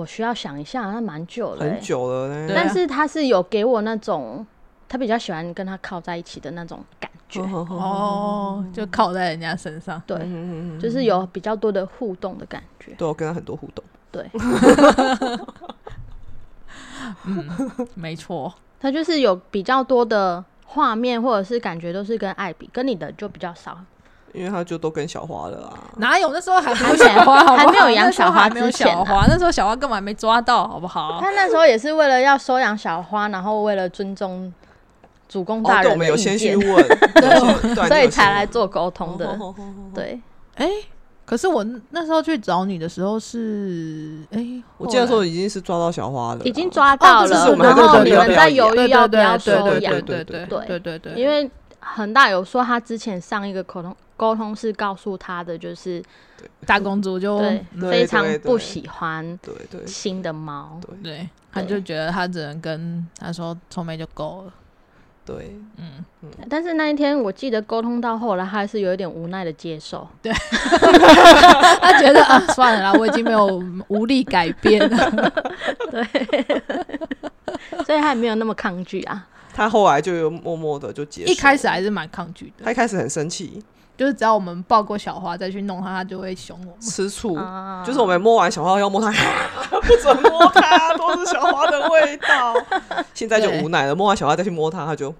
[0.00, 4.46] 我需要想一下，那蛮久了、欸，很久了但是他是有给我那种，
[4.88, 10.02] 他比较喜欢跟他靠在一起的那种感觉，哦，哦，就靠在人家身上。
[10.06, 12.94] 对，嗯就是有比较多的互动的感觉。
[12.96, 14.26] 对我跟他很多互动，对，
[17.94, 23.78] 没错，他就是有比较多的画面或者是感觉都是跟艾比，跟你的就比较少。
[24.32, 26.30] 因为他就都跟小花了啊，哪有？
[26.32, 27.56] 那时候还没有小花，好不好？
[27.56, 31.18] 还没有养那时候小花还没有小花，那时候小花根本还没抓到，好不好？
[31.20, 34.52] 他那时候也是为了要收养小花，然后为了尊重
[35.28, 38.46] 主公哦，对，我大人的意们有先去见，问， 对，所以才来。
[38.46, 39.38] 做沟通的。
[39.94, 40.20] 对，
[40.56, 40.68] 哎、
[41.24, 44.44] 可是我那时候去找你的时候是，哎、
[44.76, 45.22] 我记得后来。
[45.22, 49.92] 说已经是抓到小花了，已经抓到了，哦是我们然后你们在犹豫要不要对对收养。
[49.92, 50.02] 对。
[50.02, 56.02] 对对对对对对，因为恒大有说他之前上一个沟通沟通是告诉他的，就是
[56.66, 57.40] 大公主就
[57.80, 59.86] 非常不喜欢对对。
[59.86, 60.78] 新的猫。
[60.82, 60.98] 对。
[61.02, 64.52] 对，他就觉得他只能跟他说臭妹就够了，
[65.24, 66.04] 对，嗯，
[66.50, 70.06] 但是那一天我记得沟通到后来，他还是有一点无奈的接受。
[70.20, 70.30] 对。
[71.80, 73.46] 他觉得啊，算了啦，我已经没有
[73.88, 75.32] 无力改变了，
[75.90, 76.04] 对。
[77.86, 79.26] 所以他也没有那么抗拒啊。
[79.52, 83.62] 他后来就有默默的就结束，一开始还是蛮抗拒的，他一开始很生气，
[83.96, 86.80] 就是只要我们抱过小花再去弄他，他就会凶我们。
[86.80, 89.10] 吃醋，啊就是我们摸完小花要摸他，
[89.82, 92.54] 不准摸他，都是小花的味道。
[93.12, 95.14] 现在就对无奈了，摸完小花再去摸他，他就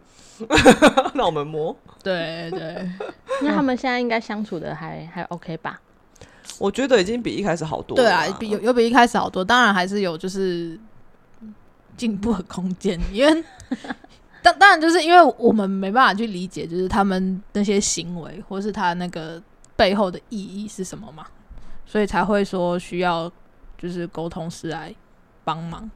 [1.14, 1.76] 让我们摸。
[2.02, 2.88] 对对，
[3.42, 5.78] 那他们现在应该相处的还还 OK 吧？
[6.58, 8.26] 我觉得已经比一开始好多了对啦。
[8.26, 10.78] 啊，比有有比一开始好多，当然还是有就是
[11.96, 13.44] 进步的空间，因为
[14.42, 19.42] 当当然就是因为我们没办法去理解，就是他们那些行为或是他那个
[19.76, 21.26] 背后的意义是什么嘛，
[21.86, 23.30] 所以才会说需要
[23.78, 24.94] 就是沟通师来
[25.44, 25.90] 帮忙。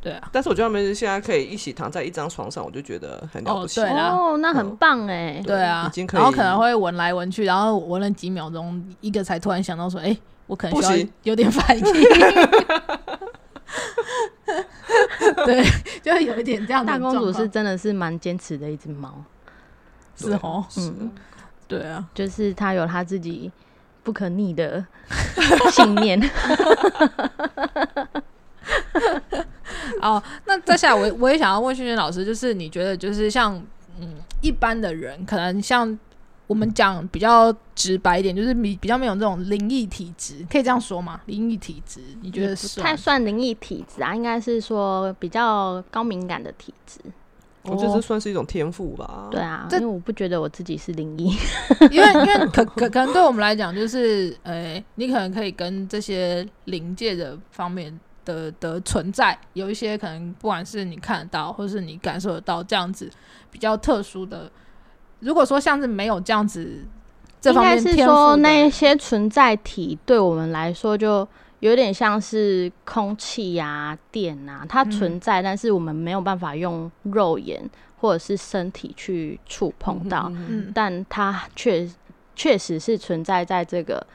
[0.00, 3.80] 对啊，但是我觉得他们现在可以一起躺在一张床上，我就觉得很了不起。
[3.80, 5.42] 哦对啦哦，那很棒哎。
[5.46, 10.14] 对啊已经，可以然后可能会闻来闻去，然后闻了几秒钟，一个才突然想到说，哎、
[10.46, 11.84] 我可能需要不行有点反应。
[15.46, 15.64] 对，
[16.02, 19.22] 就会有一点这样的大公主是真的是蛮坚持的一只猫，
[20.16, 21.10] 是哦，嗯，
[21.66, 23.50] 对啊，就是它有它自己
[24.02, 24.84] 不可逆的
[25.72, 26.20] 信念。
[30.00, 33.54] 哦，那再下来我我也想要问轩轩老师，就是你觉得就是像
[33.98, 35.98] 嗯一般的人，可能像
[36.46, 41.20] 我们讲比较直白一点，就是比比较没有这种灵异体质，可以这样说吗？
[41.26, 47.00] 灵异体质，你觉得不算太算灵异体质啊，应该是说比较高敏感的体质。
[47.62, 49.28] 我觉得这算是一种天赋吧。
[49.30, 51.34] 对啊，这因为我不觉得我自己是灵异，
[51.90, 63.10] 因为因为 可可可能对我们来讲，就是呃，你可能可以跟这些灵界的方面的的存在有一些可能，不管是你看得到，或是你感受得到这样子
[63.50, 64.52] 比较特殊的。
[65.24, 66.84] 如果说像是没有这样子
[67.40, 71.26] 这应方该是说面天赋那些存在体对我们来说就
[71.60, 77.58] 有点像是空气呀、电啊，它嗯存在，但是我们没有办法用肉眼
[77.96, 81.88] 或者是身体去触碰到，嗯但它确
[82.36, 84.06] 确实是存在在这个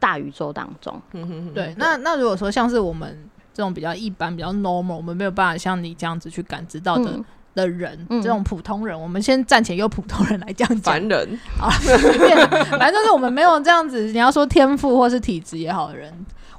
[0.00, 1.00] 大宇宙当中。
[1.12, 1.54] 嗯。
[1.54, 3.16] 对，那那如果说像是我们
[3.54, 7.24] 这种比较一般、比较 normal，我们没有办法像你这样子去感知到的、嗯
[7.56, 8.22] 的人，嗯。
[8.22, 10.94] 这种普通人，我们先暂且用普通人来这样讲。
[10.94, 12.36] 凡，人， 啊，随便，
[12.78, 16.12] 反正就是我们没有这样子，你要说天赋或是体质也好的人，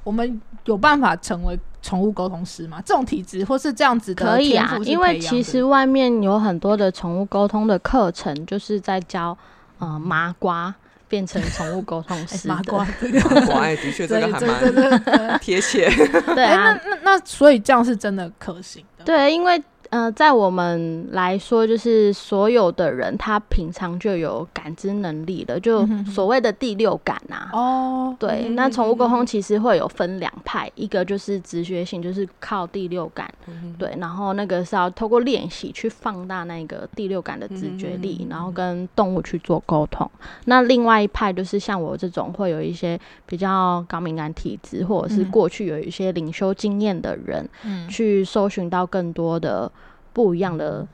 [0.04, 2.82] 我们有办法成为宠物沟通师吗？
[2.84, 9.36] 这种体质或是这样子的可以啊天赋，因为其实外面有很多的宠物沟通的课程，就是在教
[9.78, 10.74] 呃麻瓜
[11.06, 12.54] 变成宠物沟通 哎师的。
[12.54, 15.88] 麻瓜这个，我爱的确这这个还这这蛮，贴切。
[16.34, 27.48] 对哎，那啊，那那所以这样是真的可行的，对，因为呃，在我们来说，就是所有的人他平常就有感知能力的，就所谓的第六感啊。
[27.52, 40.10] 哦，对，嗯那宠物沟通其实会有分两派，一个就是直觉性，就是靠第六感，嗯对，然后那个是要透过练习去放大那个第六感的直觉力，嗯然后跟动物去做沟通。
[40.44, 45.30] 那另外一派就是像我这种会有一些比较高敏感体质，或者是嗯。
[45.30, 49.70] 过去有一些领修经验的人，嗯，去搜寻到更多的
[50.12, 50.86] 不一样的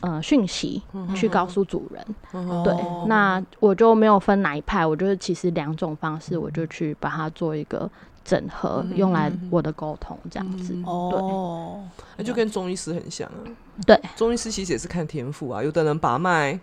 [0.00, 0.82] 呃讯息，
[1.14, 2.06] 去告诉主人。
[2.32, 7.90] 嗯对哦，那我就没有分哪一派，我就是其实两种方式，我就去把它做一个
[8.24, 10.74] 整合，嗯用来我的沟通这样子。
[10.74, 13.40] 嗯哦，那就跟中医师很像啊。
[13.86, 15.62] 对，中医师其实也是看天赋啊。
[15.62, 16.58] 有的人把脉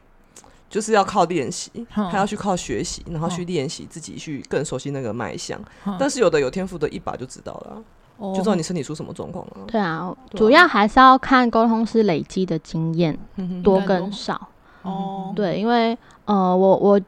[0.69, 2.09] 就是要靠练习，嗯。
[2.11, 5.59] 他要去靠学习，然后去练习自己去更熟悉那个脉象。
[5.85, 5.95] 嗯。
[5.99, 7.75] 但是有的有天赋的，一把就知道了啊、
[8.17, 9.53] 哦就知道你身体出什么状况了。
[9.67, 14.49] 对啊，主要还是要看沟通师累积的经验嗯多跟少。
[14.83, 16.99] 哦，对，因为呃，我我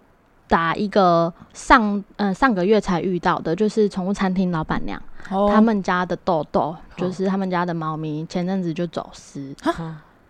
[0.47, 9.55] 打一个上呃上个月才遇到的，就是宠物餐厅老板娘，哦他们家的豆豆，就是他们家的猫咪，前阵子就走失。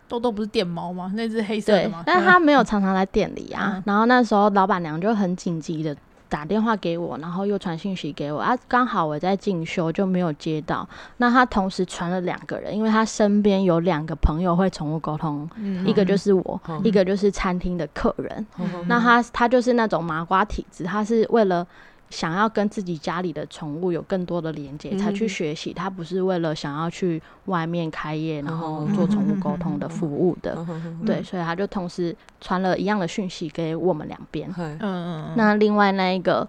[0.07, 1.11] 豆豆不是电猫吗？
[1.15, 3.73] 那只黑色对的吗？，但是他没有常常来店里啊。
[3.75, 5.95] 嗯然后那时候老板娘就很紧急的
[6.29, 10.87] 打电话给我，然后又传信息给我啊，刚好我在进修就没有接到。
[11.17, 18.45] 那他同时传了两个人，因为他身边有两个朋友会宠物沟通，嗯一个就是我，嗯一个就是餐厅的客人。
[18.59, 21.65] 嗯那他他就是那种麻瓜体质，他是为了
[22.09, 25.71] 想要跟自己家里的宠物有更多的连接，才去嗯学习。
[25.71, 30.55] 他不是为了想要去外面开业，然后嗯做宠物沟通的服务的。
[30.67, 34.51] 嗯对，所以他就同时传了一样的讯息给我们两边。
[34.57, 36.47] 嗯嗯，那另外那一个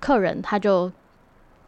[0.00, 0.90] 客人，他就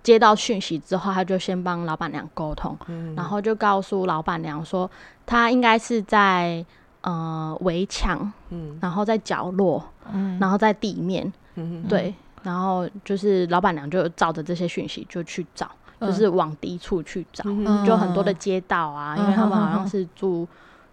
[0.03, 3.15] 接到讯息之后，他就先帮老板娘沟通，嗯。
[3.15, 4.91] 然后就告诉老板娘说，
[5.25, 6.65] 他应该是在
[7.03, 8.79] 呃围墙，嗯。
[8.81, 10.39] 然后在角落，嗯。
[10.41, 11.85] 然后在地面，嗯。
[11.89, 12.15] 对，
[12.49, 20.49] 然后就是老板娘就照着这些讯息就去找，嗯就是往低处去找，嗯就很多的街道啊，嗯因为他们好像是住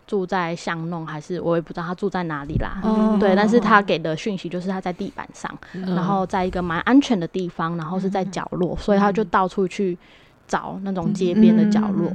[0.05, 2.81] 住在巷弄，还是我也不知道他住在哪里啦。
[2.83, 5.95] 嗯对，但是他给的讯息就是他在地板上，嗯。
[5.95, 9.97] 然后在一个蛮安全的地方，然后是在角落，所以他就到处去
[10.47, 12.11] 找那种街边的角落。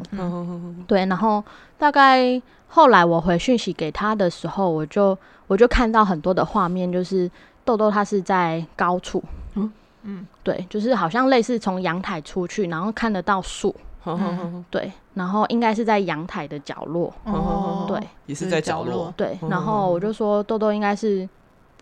[0.86, 1.42] 对，然后
[1.78, 7.28] 大概后来我回讯息给他的时候，我就我就看到很多的画面，就是
[7.64, 9.22] 豆豆他是在高处，
[9.54, 9.72] 嗯。
[10.02, 10.26] 嗯。
[10.42, 13.74] 对，就是好像类似从阳台出去，然后看得到树，
[14.70, 18.00] 对，然后应该是在阳台的角落，哦，对。
[18.26, 21.28] 也是在角落，对，嗯然后我就说豆豆应该是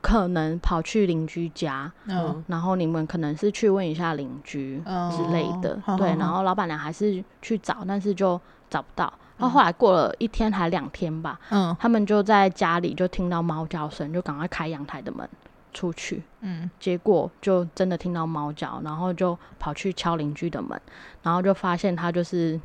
[0.01, 2.45] 可能跑去邻居家，嗯。
[2.49, 5.11] 然后你们可能是去问一下邻居哦。
[5.17, 8.39] 之类的，对，然后老板娘还是去找，但是就
[8.69, 9.13] 找不到。
[9.37, 11.75] 然后后来过了一天还两天吧，嗯。
[11.79, 15.29] 他们就在家里就听到猫叫声，就赶快开阳台的门
[15.73, 16.71] 出去，嗯。
[16.79, 20.81] 结果就真的听到猫叫，然后就跑去敲邻居的门，
[21.23, 22.61] 然后就发现他就是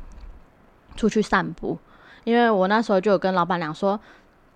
[0.96, 1.78] 出去散步，
[2.24, 3.98] 因为我那时候就有跟老板娘说，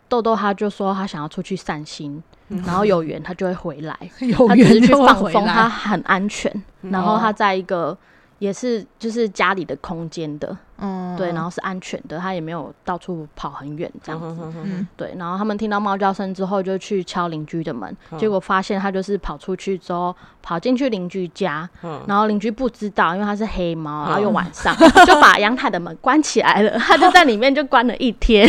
[0.08, 6.50] 豆豆他就说他想要出去散心，然后有缘他就会回来， 有缘就会回放风，他，很安全，
[6.82, 7.96] 然后他在一个
[8.38, 14.43] 也是就是家里的空间的，嗯，对，然后是安全的，它也没有到处跑很远这样子。
[14.64, 18.18] 嗯对，然后他们听到猫叫声之后，就去敲邻居的门，嗯。
[18.18, 22.01] 结果发现它就是跑出去之后，跑进去邻居家，嗯。
[22.07, 24.35] 然后邻居不知道，因为它是黑猫，然后又嗯。
[24.35, 24.74] 晚上，
[25.05, 28.49] 就把阳台的门关起来了，它就在里面就关了一天，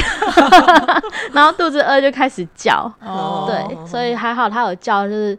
[1.33, 5.37] 然后肚子饿就开始叫，哦，对，所以还好它有叫，就是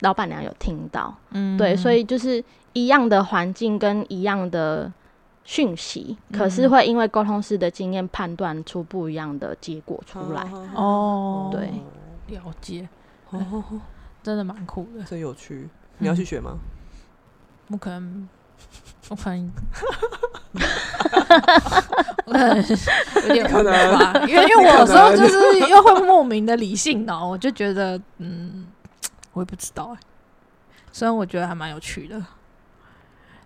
[0.00, 1.56] 老板娘有听到，嗯。
[1.56, 4.92] 对，所以就是一样的环境跟一样的
[5.46, 10.42] 讯息，可嗯是会因为沟通师的经验判断出不一样的结果出来。
[10.74, 11.70] 哦，对，
[12.36, 12.86] 了解，
[13.30, 13.62] 哦，
[14.22, 15.02] 真的蛮酷的。
[15.04, 15.68] 真有趣。
[15.98, 16.58] 你要去学吗？
[17.68, 18.28] 我可能，
[19.08, 19.50] 我可能，
[22.26, 22.56] 我可能
[23.28, 23.62] 有点无
[23.96, 28.66] 法，因为因为我有时候就是 又会莫名的理性脑，我就觉得，嗯，
[29.32, 30.00] 我也不知道哎。
[30.92, 32.20] 虽然我觉得还蛮有趣的，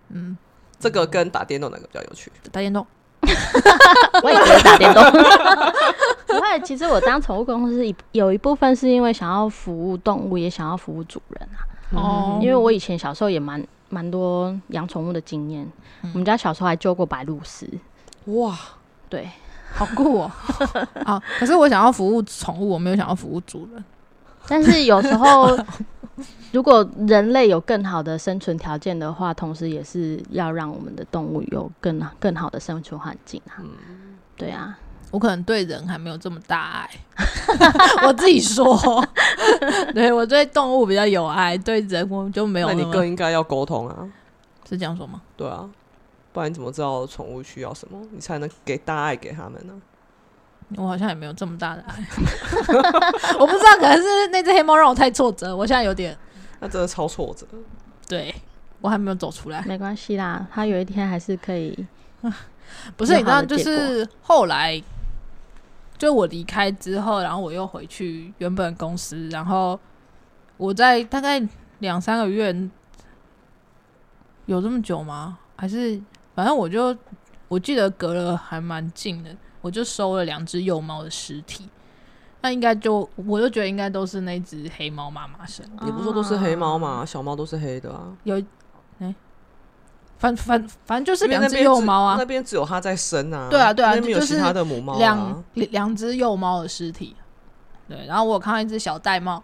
[0.08, 0.36] 嗯，
[0.80, 2.32] 这个跟打电动哪个比较有趣？
[2.50, 2.84] 打电动，
[4.24, 5.02] 我也觉得打电动。
[6.26, 11.58] 不会，其实我当宠物公司一有一部分是因为想要服务动物，也想要服务主人啊。
[11.92, 15.70] 哦因为我以前小时候也蛮蛮多养宠物的经验，
[16.02, 17.68] 我们家小时候还救过白鹭鸶。
[18.26, 18.56] 哇，
[19.08, 19.28] 对，
[19.74, 20.30] 好酷哦！
[21.04, 23.84] 啊，可是我想要服务宠物，我没有想要服务主人。
[24.46, 25.58] 但是有时候
[26.52, 33.62] 如果人类有更好的生存条件的话，同时也是要让我们的动物有更更好的生存环境啊。
[34.36, 34.78] 对啊，
[35.10, 36.90] 我可能对人还没有这么大爱，
[38.06, 38.76] 我自己说，
[39.94, 44.08] 对我对动物比较有爱，对人我就没有那你更应该要沟通啊。
[44.68, 45.20] 是这样说吗？
[45.36, 45.68] 对啊，
[46.32, 48.00] 不然你怎么知道宠物需要什么？
[48.12, 49.74] 你才能给大爱给他们呢？
[50.76, 51.94] 我好像也没有这么大的爱，
[53.38, 56.16] 我不知道，可能是那只黑猫让我太挫折，我现在有点
[56.60, 57.46] 那真的超挫折。
[58.06, 58.34] 对
[58.80, 59.62] 我还没有走出来。
[59.66, 61.86] 没关系啦，他有一天还是可以。
[62.96, 64.80] 不是，你知道，就是后来，
[65.98, 69.78] 就我离开之后，然后我又回去原本公司，然后
[70.56, 71.42] 我在大概
[71.80, 72.54] 两三个月，
[74.46, 75.38] 有这么久吗？
[75.56, 76.00] 还是
[76.34, 76.96] 反正我就
[77.48, 81.68] 我记得隔了还蛮近的，我就收了两只幼猫的尸体。
[82.42, 88.04] 那应该就我就觉得应该都是那只黑猫妈妈生的，也不说都是黑猫嘛，小猫都是黑的啊。
[88.24, 88.42] 有
[88.98, 89.14] 哎、
[90.16, 93.48] 反反反正就是两只幼猫啊那，边只有它在生啊。
[93.50, 95.44] 对啊对啊那边没有就是其他的母猫两啊。
[95.54, 97.14] 两只幼猫的尸体，
[97.86, 99.42] 对，然后我看到一只小玳瑁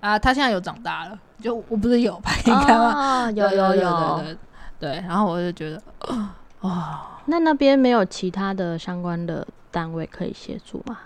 [0.00, 3.30] 啊，它现在有长大了，就我不是有拍给你看吗？
[3.30, 4.36] 有，有对对对有有。
[4.78, 5.82] 对然后我就觉得，
[6.60, 10.98] 哦，那那边没有其他的相关的单位可以协助吗？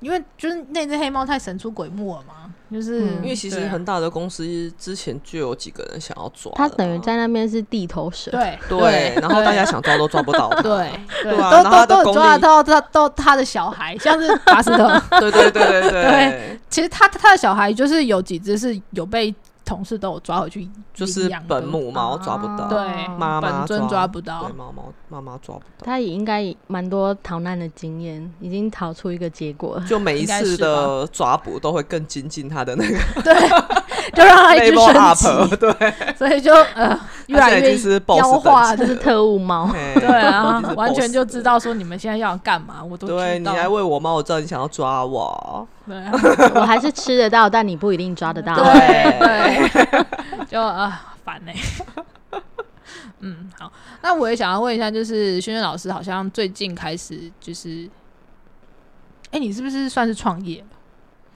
[0.00, 3.70] 因为就是那只黑猫太神出鬼没了嘛，就是、嗯因为其实对啊。
[3.70, 8.32] 很大的公司之前就有几个人想要抓了它，等于在那边是地头蛇。
[8.32, 8.58] 对。
[8.68, 10.48] 对，然后大家想抓都抓不到。
[10.60, 10.90] 对
[11.22, 11.30] 对。
[11.30, 16.02] 对啊然后都都都有抓到他都他的小孩，像是巴斯特， 对对对对对。
[16.02, 19.32] 对，其实他他的小孩就是有几只是有被
[19.72, 24.42] 同事都有抓回去就是本母猫抓不到，哦对妈妈抓抓不到。
[24.42, 25.84] 对，猫猫妈妈抓不到。
[25.86, 29.76] 他也应该蛮多逃难的经验，已经逃出一个结果。
[29.76, 29.84] 了。
[29.86, 32.98] 就每一次的抓捕都会更精进他的那个。
[33.22, 33.34] 对，
[34.14, 35.28] 就让他一直升级。
[35.28, 37.76] up，，对， 所以就呃越来越
[38.16, 38.82] 妖化，等级。
[38.82, 43.18] 这是特务猫， 对啊完全就知道说你们现在要干嘛，我都知道。
[43.18, 46.12] 对你来喂我猫，我知道你想要抓我，对啊。
[46.54, 48.54] 我还是吃得到，但你不一定抓得到。
[48.54, 50.04] 对对，
[50.50, 51.52] 就啊烦呢。
[53.20, 53.70] 嗯，好，
[54.02, 57.88] 那我也想要问一下，就是轩轩老师好像最近开始就是，
[59.30, 60.64] 哎、你是不是算是创业？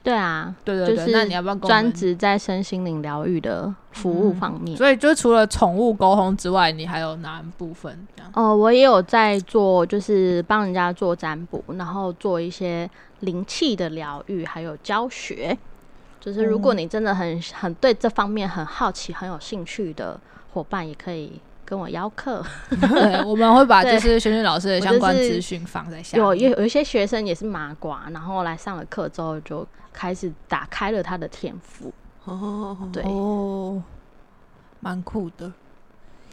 [0.07, 1.93] 对啊，对对对，就是那你要不要专？
[1.93, 4.77] 职在身心灵疗愈的服务方面。
[4.77, 8.07] 所以就除了宠物沟通之外，你还有哪部分？
[8.33, 12.89] 哦，我也有在做，就是帮人家做占卜，然后做一些
[13.19, 15.59] 灵气的疗愈，还有教学。
[16.21, 20.21] 就是如果你真的很很对这方面很好奇、很有兴趣的
[20.53, 22.43] 伙伴，也可以跟我邀课。
[22.71, 26.25] 对，我们会把 就是轩轩老师的相关资讯放在下面。
[26.25, 31.93] 有有有一些学生也是麻瓜，然后来上了课之后，就开始打开了他的天赋。
[32.25, 33.83] 哦，对，哦，
[34.81, 35.53] 蛮酷的。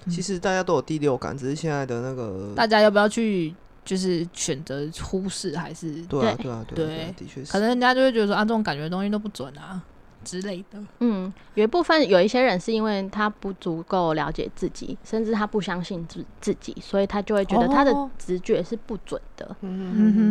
[0.09, 3.55] 其实大家都有第六感，只是现在的那个，大家要不要去
[3.85, 9.81] 就是选择忽视，还是对啊对对啊对啊对对啊，的确是，可能人家就会觉得说啊，这种感觉的东西都不准啊
[10.23, 10.79] 之类的。
[10.99, 18.09] 嗯，有一部分有一些人是因为他不足够了解自己，甚至他不相信自自己，所以他就会觉得他的哦。
[18.17, 19.55] 直觉是不准的。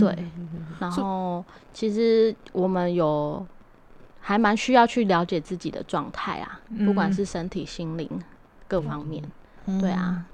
[0.01, 0.26] 对，
[0.78, 3.47] 然后其实我们有
[4.20, 8.09] 还蛮需要去了解自己的状态啊，不管嗯是身体、心灵
[8.66, 9.22] 各方面。
[9.66, 9.80] 嗯。
[9.80, 10.24] 对啊，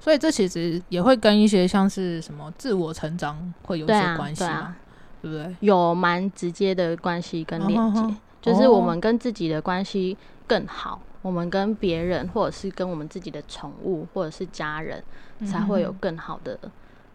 [0.00, 4.76] 所以这其实也会跟一些像是什么自我成长会有一些关系嘛，对啊，
[5.22, 5.56] 对不对？
[5.60, 8.00] 有蛮直接的关系跟链接，
[8.42, 8.82] 就是我哦。
[8.82, 15.02] 们跟自己的关系更好，我们跟别人或者是跟我们自己的宠物或者是家人
[15.46, 16.58] 才会有嗯更好的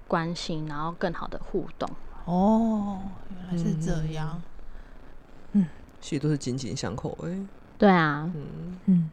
[0.07, 1.87] 关系，然后更好的互动。
[2.25, 2.99] 哦，
[3.29, 4.41] 原来是这样。
[5.99, 7.37] 其实都是紧紧相扣哎、
[7.77, 8.79] 对啊，嗯。
[8.85, 9.09] 嗯，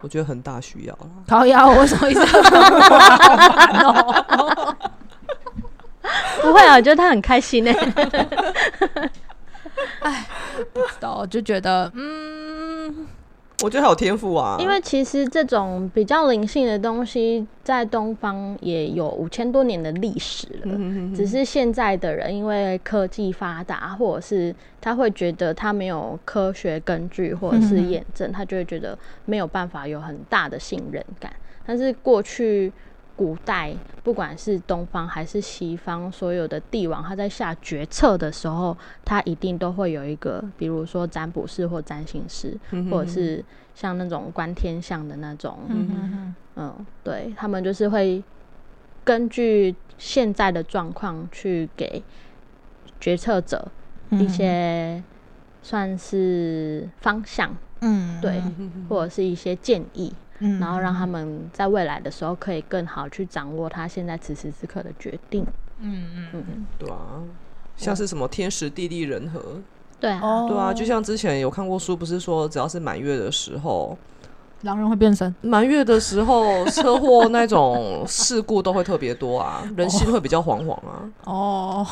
[0.00, 1.08] 我觉得很大需要啦。
[1.26, 4.76] 靠腰，我什么一直要好难哦？
[6.42, 7.72] 不会啊，我觉得他很开心呢、
[10.72, 13.06] 不知道，就觉得嗯，
[13.62, 20.62] 我觉得好有天赋啊，因为其实这种比较灵性的东西，在东方也有五千多年的历史了。
[20.64, 31.32] 嗯只是现在的人因为科技发达，或者是他会觉得他没有科学根据或者是验证，他就会觉得没有办法有很大的信任感。
[31.64, 32.72] 但是过去
[33.22, 42.58] 古代，不管是东方还是西方，所有的帝王他在下决策的时候，他一定都会有一个，比如说占卜师或占星师，
[42.90, 43.44] 或者是
[43.76, 48.20] 像那种观天象的那种，嗯嗯，对他们就是会
[49.04, 52.02] 根据现在的状况去给
[53.00, 53.70] 决策者
[54.10, 55.00] 一些
[55.62, 58.42] 算是方向，嗯，对，
[58.88, 65.44] 或者是一些建议，嗯然后让他们在未来的时候可以更好去掌握他现在此时此刻的决定。
[65.80, 66.30] 嗯。
[66.32, 67.20] 嗯嗯，对啊，
[67.76, 69.40] 像是什么天时地利人和，
[70.00, 73.96] 对啊，哦，对啊，就像之前有看过书，不是说只要是满月的时候，
[74.62, 81.10] 狼人会变身，满月的时候车祸那种事故都会特别多啊， 人心会比较惶惶啊。
[81.24, 81.86] 哦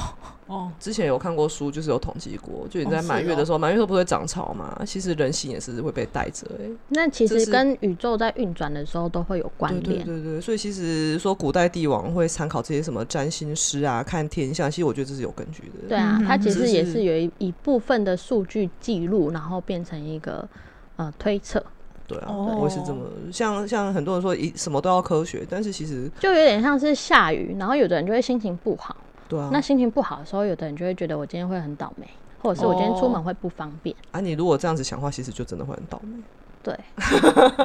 [0.46, 4.76] 哦，之前有看过书，就是有统计过，就你在满月的时候，满月的时候不是会涨潮嘛？
[4.84, 10.04] 其实人心也是会被带着哎、那其实跟宇宙在运转的时候都会有关对联。
[10.04, 15.88] 对对对，所以其实说古代帝王会参考这些什么占星师啊、看天象，其实我觉得这是有根据的。
[15.88, 20.48] 对啊嗯，它其实也是有一一部分的数据记录，然后变成一个
[20.96, 21.64] 呃推测，
[22.10, 23.02] 对啊，哦我也是这么
[23.32, 28.96] 像像很多人说一什么都要科学，但是其实就有点像是下雨，然后有的人就会心情不好。
[29.28, 32.04] 对啊，那心情不好的时候，有的人就会觉得我今天会很倒霉，
[32.42, 33.94] 或者是我今天出门会不方便。
[34.10, 36.20] 啊，你如果这样子想的话，其实就真的会很倒霉。
[36.62, 36.76] 对，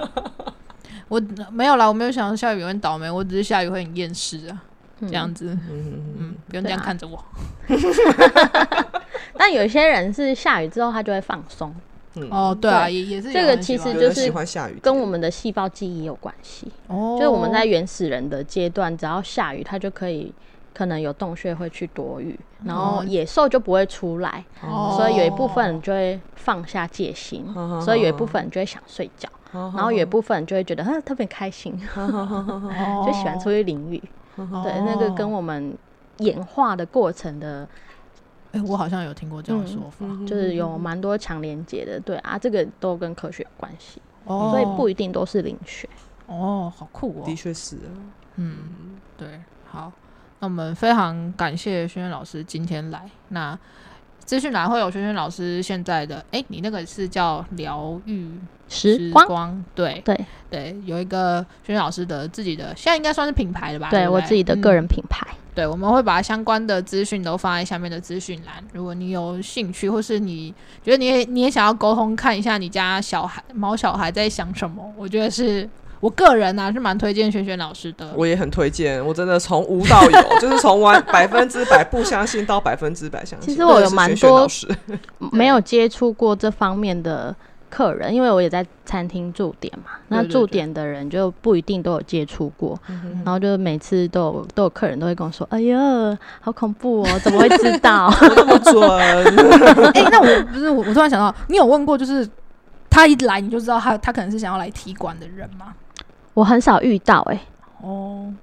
[1.09, 1.19] 我
[1.51, 4.61] 没有啦，我没有想到下雨会很倒霉，我只是下雨会很厌世啊，
[4.99, 5.07] 嗯。
[5.09, 7.21] 这样子，嗯嗯嗯，不用这样看着我，
[9.37, 11.73] 但有些人是下雨之后他就会放松，
[12.15, 12.29] 嗯。
[12.31, 16.71] 哦，对啊，也也是有这个其实就是喜欢下雨，跟我们的细胞记忆有关系。
[16.87, 20.33] 哦，就是我们在原始人的阶段，只要下雨，它就可以
[20.73, 23.05] 可能有洞穴会去躲雨，然后哦。
[23.07, 34.01] 野兽就不会出来，哦，所以有一部分人就会放下戒心，哦所以有一部分人就会想睡觉，然然后有一部分人就会觉得嗯特别开心，哦就喜欢出去淋雨。
[34.35, 35.73] 对，那个跟我们
[36.17, 37.65] 演化的过程的，
[38.55, 41.99] 哎，我好像有听过这样的说法，就是有蛮多强连接的。
[41.99, 45.89] 对啊，这个都跟科学有关系，哦，所以不一定都是灵学。
[46.27, 47.91] 哦，好酷哦的，确是啊，
[48.35, 48.57] 嗯，
[49.17, 49.91] 对，好，
[50.39, 53.07] 那我们非常感谢轩轩老师今天来。
[53.29, 53.59] 那
[54.19, 58.27] 资讯栏会有轩轩老师现在的，哎，你那个是叫疗愈
[58.67, 63.89] 时光，光，对对对，有一个轩轩老师的自己的，现在应该算是品牌了吧？
[63.89, 65.25] 对对对我自己的个嗯人品牌。
[65.53, 68.55] 对，我们会把相关的资讯都放在下面的资讯栏。
[68.73, 70.53] 如果你有兴趣，或是你
[70.83, 75.69] 觉得你也你也想要沟通，看一下你家小孩毛小孩在想什么，我觉得是
[76.01, 78.11] 我个人啊是蛮推荐轩轩老师的。
[78.17, 79.01] 我也很推荐。
[79.05, 83.53] 我真的从无到有，就是从完百分之百不相信到百分之百相信。
[83.53, 84.45] 其实我有蛮多
[85.31, 87.33] 没有接触过这方面的
[87.75, 89.91] 客人，因为我也在餐厅驻点嘛。
[90.07, 92.79] 那驻点的人就不一定都有接触过，
[93.25, 95.77] 然后就每次都有都有客人都会跟我说：“哎呀，
[96.39, 98.81] 好恐怖哦，怎么会知道 我那么准，
[99.93, 102.25] 哎、那我不是我，我突然想到，你有问过，就是
[102.89, 105.73] 他一来你就知道他他可能是想要来踢馆的人吗？？”
[106.33, 107.41] 我很少遇到哎、
[107.81, 108.33] 哦，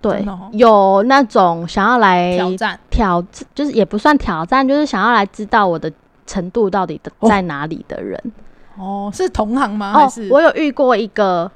[0.00, 3.20] 对哦，有那种想要来挑战挑，
[3.56, 5.92] 就是也不算挑战，就是想要来知道我的
[6.26, 8.20] 程度到底在哪里的人。
[8.24, 8.30] 哦，
[9.12, 9.92] 是同行吗？
[9.92, 11.50] 还哦是，我有遇过一个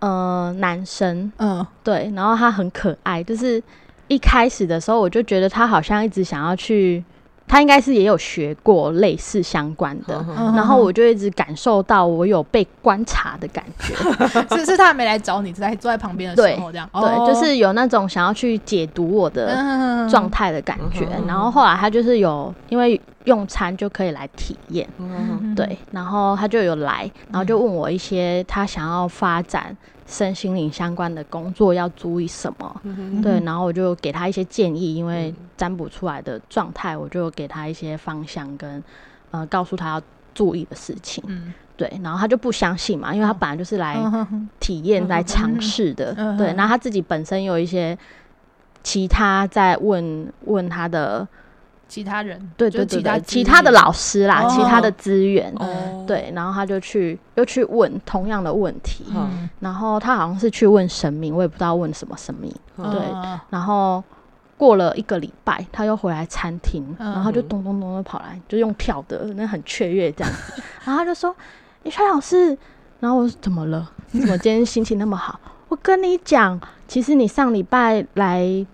[0.00, 1.66] 呃男生，嗯。
[1.82, 3.62] 对，然后他很可爱，就是
[4.08, 7.02] 一开始的时候我就觉得他好像一直想要去，
[7.46, 13.94] 他应该是也有学过类似相关的，嗯然后我就一直感受到我有被观察的感觉，
[14.56, 17.00] 是是他还没来找你，只在坐在旁边的时候这样，哦。
[17.00, 21.06] 对，就是有那种想要去解读我的嗯状态的感觉。
[21.16, 21.26] 嗯。
[21.28, 24.88] 然后后来他就是有，因为用餐就可以来体验。
[24.98, 32.80] 嗯对，然后他就有来，然后就问我一些他想要发展身心灵相关的工作要注意什么。
[32.84, 38.82] 嗯对，然后我就给他一些建议，因为占卜出来的状态，我就给他一些方向跟
[39.30, 40.02] 呃告诉他要
[40.34, 41.22] 注意的事情。
[41.26, 43.98] 嗯对，然后他就不相信嘛，因为他本来就是来
[44.58, 46.14] 体验、来尝试的。
[46.14, 47.98] 对，嗯嗯然后他自己本身有一些
[48.82, 51.28] 其他在问问他的，
[51.88, 55.52] 其他人，对对其他其他的老师啦，哦其他的资源。
[55.56, 62.52] 哦，对，然后他就去又去问同样的问题，嗯，然后他好像是去问神明，我也不知道问什么神明。
[62.76, 64.02] 嗯对嗯然后
[64.58, 70.62] 过了一个礼拜，他又回来餐厅，嗯然后就咚咚咚的跑来，就用跳的，那很雀跃这样子。
[70.84, 71.34] 然后他就说
[71.84, 72.56] ：“李川老师，
[73.00, 73.90] 然后我说怎么了？
[74.10, 75.38] 你怎么今天心情那么好？
[75.68, 78.66] 我跟你讲，其实你上礼拜来。”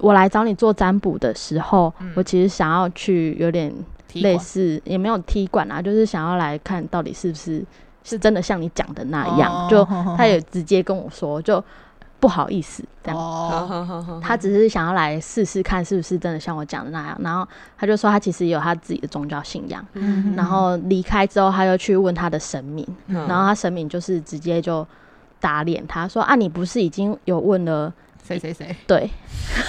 [0.00, 2.12] 我来找你做占卜的时候，嗯。
[2.16, 3.72] 我其实想要去有点
[4.14, 7.64] 类似，也没有踢馆啊，就是想要来看到底是不是
[8.04, 8.18] 是。
[8.18, 9.52] 真的像你讲的那样。
[9.52, 11.62] 哦就哦他也直接跟我说，就
[12.18, 14.20] 不好意思这样。
[14.22, 20.34] 他只是想要来试试看是不是真的像我讲的那样，然后他就说他其实有他自己的宗教信仰，嗯。
[20.36, 23.26] 然后离开之后他又去问他的神明，嗯。
[23.28, 24.86] 然后他神明就是直接就
[25.38, 27.92] 打脸他说啊你不是已经有问了
[28.26, 29.08] 谁谁谁，对，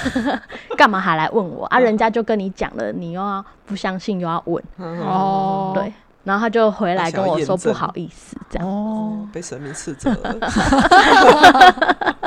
[0.76, 1.66] 干嘛还来问我？
[1.68, 1.80] 啊？
[1.80, 5.00] 人家就跟你讲了，你又要不相信又要问，嗯。
[5.02, 5.94] 哦，对，
[6.24, 10.36] 然后他就回来跟我说不好意思这样，哦，被神明斥责了，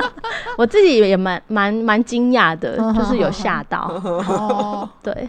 [0.56, 5.28] 我自己也蛮蛮蛮惊讶的，嗯就是有吓到，哦，对，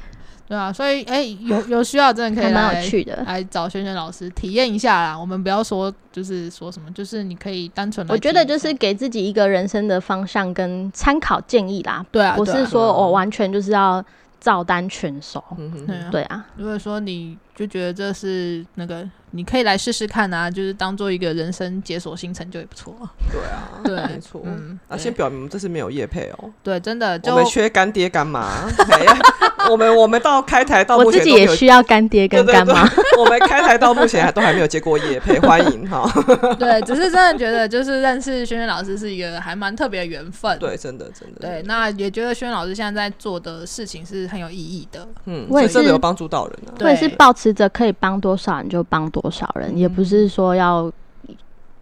[0.51, 3.23] 对啊，所以哎、有有需要真的可以还蛮来有趣的。
[3.25, 5.17] 来找轩轩老师体验一下啦。
[5.17, 14.03] 我们不要说就是说什么，就是你可以单纯来我觉得就是给自己一个人生的方向跟参考建议啦，对啊，不是说我完全就是要
[14.41, 15.41] 照单全收。
[15.57, 16.09] 嗯哼对啊。
[16.11, 22.93] 对啊，如果说你就觉得这是那个，你可以来试试看啊，就是当做一个人生解锁新成就也不错。
[23.31, 24.41] 对啊，对 没错。
[24.43, 28.49] 嗯，啊，先表明这是没有叶配哦，对，真的就我们缺干爹干妈。
[29.69, 32.87] 我们我们到开台到我自己目前也需要干爹跟干妈。
[33.17, 36.09] 我们开台到目前还都还没有接过叶配，欢迎哈。
[36.57, 40.57] 对，只是真的觉得就是认识轩轩老师是一个还蛮特别的缘分。
[40.59, 41.41] 对，真的真的。
[41.41, 45.07] 对，，那也觉得轩轩老师现在在做的事情是很有意义的。
[45.25, 46.73] 嗯，我也是真的有帮助到人啊。
[46.77, 50.91] 对我也是保持着可以帮多少人就帮多少人，也不是说要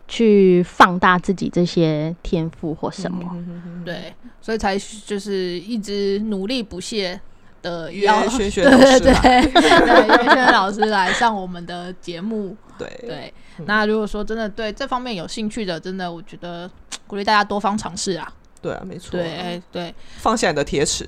[0.08, 3.20] 去放大自己这些天赋或什么。
[3.34, 7.20] 嗯对，所以才就是一直努力不懈
[7.62, 12.56] 的约要轩轩对老师对来对对，约轩轩老师来上我们的节目。
[12.80, 16.70] 对对，嗯那如果说真的对这方面有兴趣的，真的我觉得
[17.08, 18.32] 鼓励大家多方尝试啊。
[18.62, 19.12] 对啊，没错。
[19.12, 21.08] 对，哎对，放下你的铁齿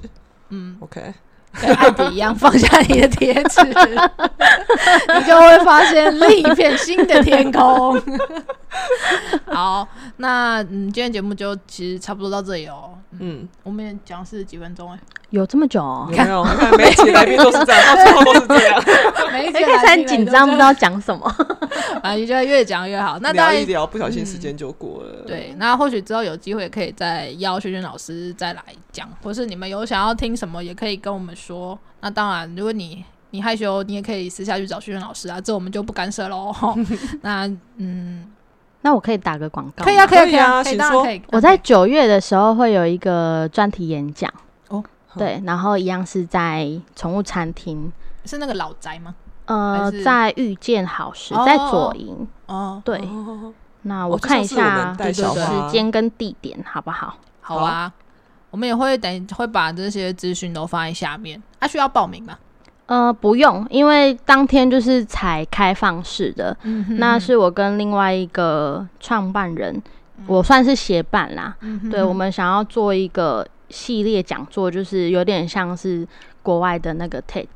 [0.49, 1.13] 嗯，，OK。
[1.53, 8.01] 跟艾迪一样放下你的铁齿，你就会发现另一片新的天空。
[9.51, 9.85] 好，
[10.15, 12.97] 那嗯，今天节目就其实差不多到这里哦。
[13.19, 14.99] 嗯，我们也讲是几分钟哎，
[15.31, 16.43] 有这么久、没有？
[16.45, 18.83] 你看每一期来宾都是这样， 到最后都是这样，
[19.31, 21.25] 每一一开始很紧张，不知道讲什么。
[22.03, 23.17] 啊，你觉得越讲越好。
[23.19, 25.23] 那当然聊一，聊，不小心时间就过了。
[25.25, 28.61] 对，那或许之后有机会可以再邀轩轩老师再来
[28.91, 31.77] 讲，或是你们有想要听什么，也可以跟我们说。
[32.01, 36.53] 那当然，如果你你害羞，你也可以私下去找轩轩老师啊，这我们就不干涉喽。
[37.21, 38.29] 那嗯，
[38.81, 40.91] 那我可以打个广告，可以啊，可以啊，可以啊。
[41.31, 44.35] 我在九月的时候会有一个专题演讲，哦，
[45.17, 47.91] 对，然后一样是在宠物餐厅，
[48.25, 49.15] 是那个老宅吗？
[49.45, 52.27] 呃，在遇见好时，哦在左营。
[52.45, 53.53] 哦，对，哦
[53.83, 55.23] 那我看一下时
[55.69, 57.15] 间跟地点，好不好？
[57.41, 57.91] 好啊，
[58.51, 61.41] 我们也会等会把这些资讯都放在下面。
[61.59, 62.37] 啊，需要报名吗？
[62.85, 69.81] 呃，不用，因为当天就是才开放式的，嗯那是我跟另外一个创办人，
[70.27, 71.55] 我算是协办啦。
[71.61, 76.07] 嗯对，我们想要做一个系列讲座，就是有点像是
[76.43, 77.47] 国外的那个 TED，、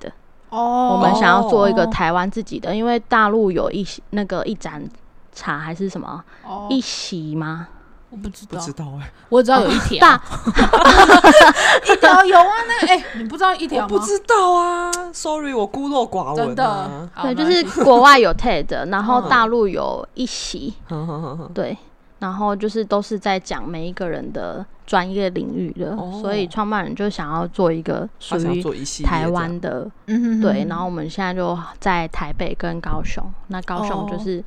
[0.49, 4.83] 哦，我们想要做一个哦台湾自己的，因为大陆有一些那个一盏
[5.33, 6.67] 茶还是什么、哦。
[6.69, 7.67] 一席吗？
[8.11, 10.21] 我不知道，不知道哎，我只知道有一条，大
[11.83, 13.89] 一条有啊，那个哎，你不知道一条吗？
[13.91, 17.09] 我不知道啊，sorry，我孤陋寡闻真的。
[17.21, 19.29] 对，就是国外有 TED，然后嗯。
[19.29, 20.73] 大陆有一席，
[21.53, 21.77] 对，
[22.19, 28.63] 然后就是都是在讲每一个人的专业领域的，哦所以创办人就想要做一个属于
[29.03, 29.89] 台湾的，
[30.41, 34.43] 对，然后我们现在就在台北跟高雄，那高雄就哦是。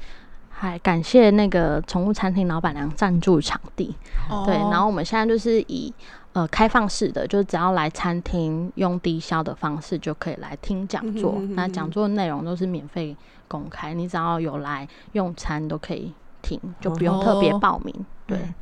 [0.61, 3.95] 还感谢那个宠物餐厅老板娘赞助场地，
[4.29, 5.95] 哦对，然后我们现在就是以
[6.33, 11.35] 呃开放式的，就是只要来餐厅用低消的方式就可以来听讲座。
[11.37, 13.17] 嗯哼嗯哼那讲座内容都是免费
[13.47, 16.13] 公开，你只要有来用餐都可以
[16.43, 17.95] 听，就不用特别哦报名。
[18.27, 18.39] 对。
[18.39, 18.55] 嗯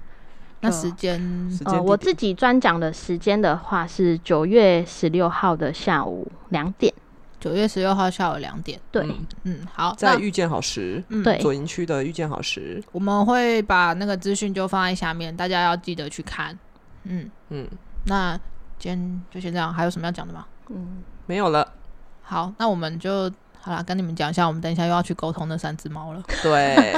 [0.61, 6.93] 那时间呃，时间我自己专讲的时间的话是九月十六号的下午两点。
[7.39, 8.81] 九月十六号下午两点。
[8.91, 16.59] 对，嗯嗯，好，在遇见好时，嗯对左营区的遇见好时，我们会把那个资讯就放在下面，大家要记得去看。
[17.05, 17.69] 嗯，嗯，
[18.07, 18.35] 那
[18.79, 20.47] 今天就先这样，还有什么要讲的吗？
[20.71, 21.71] 嗯，没有了。
[22.23, 23.31] 好，那我们就
[23.67, 26.23] 好啦，跟你们讲一下，我们等一下又要去沟通那三只猫了。
[26.41, 26.95] 对，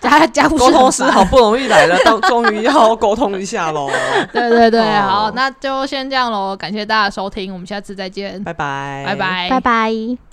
[0.00, 3.90] 家家护士沟通师好不容易来了，到 终于要沟通一下喽。
[4.32, 10.25] 对对对，哦好，那就先这样喽，感谢大家收听，我们下次再见，拜拜，拜拜，拜拜。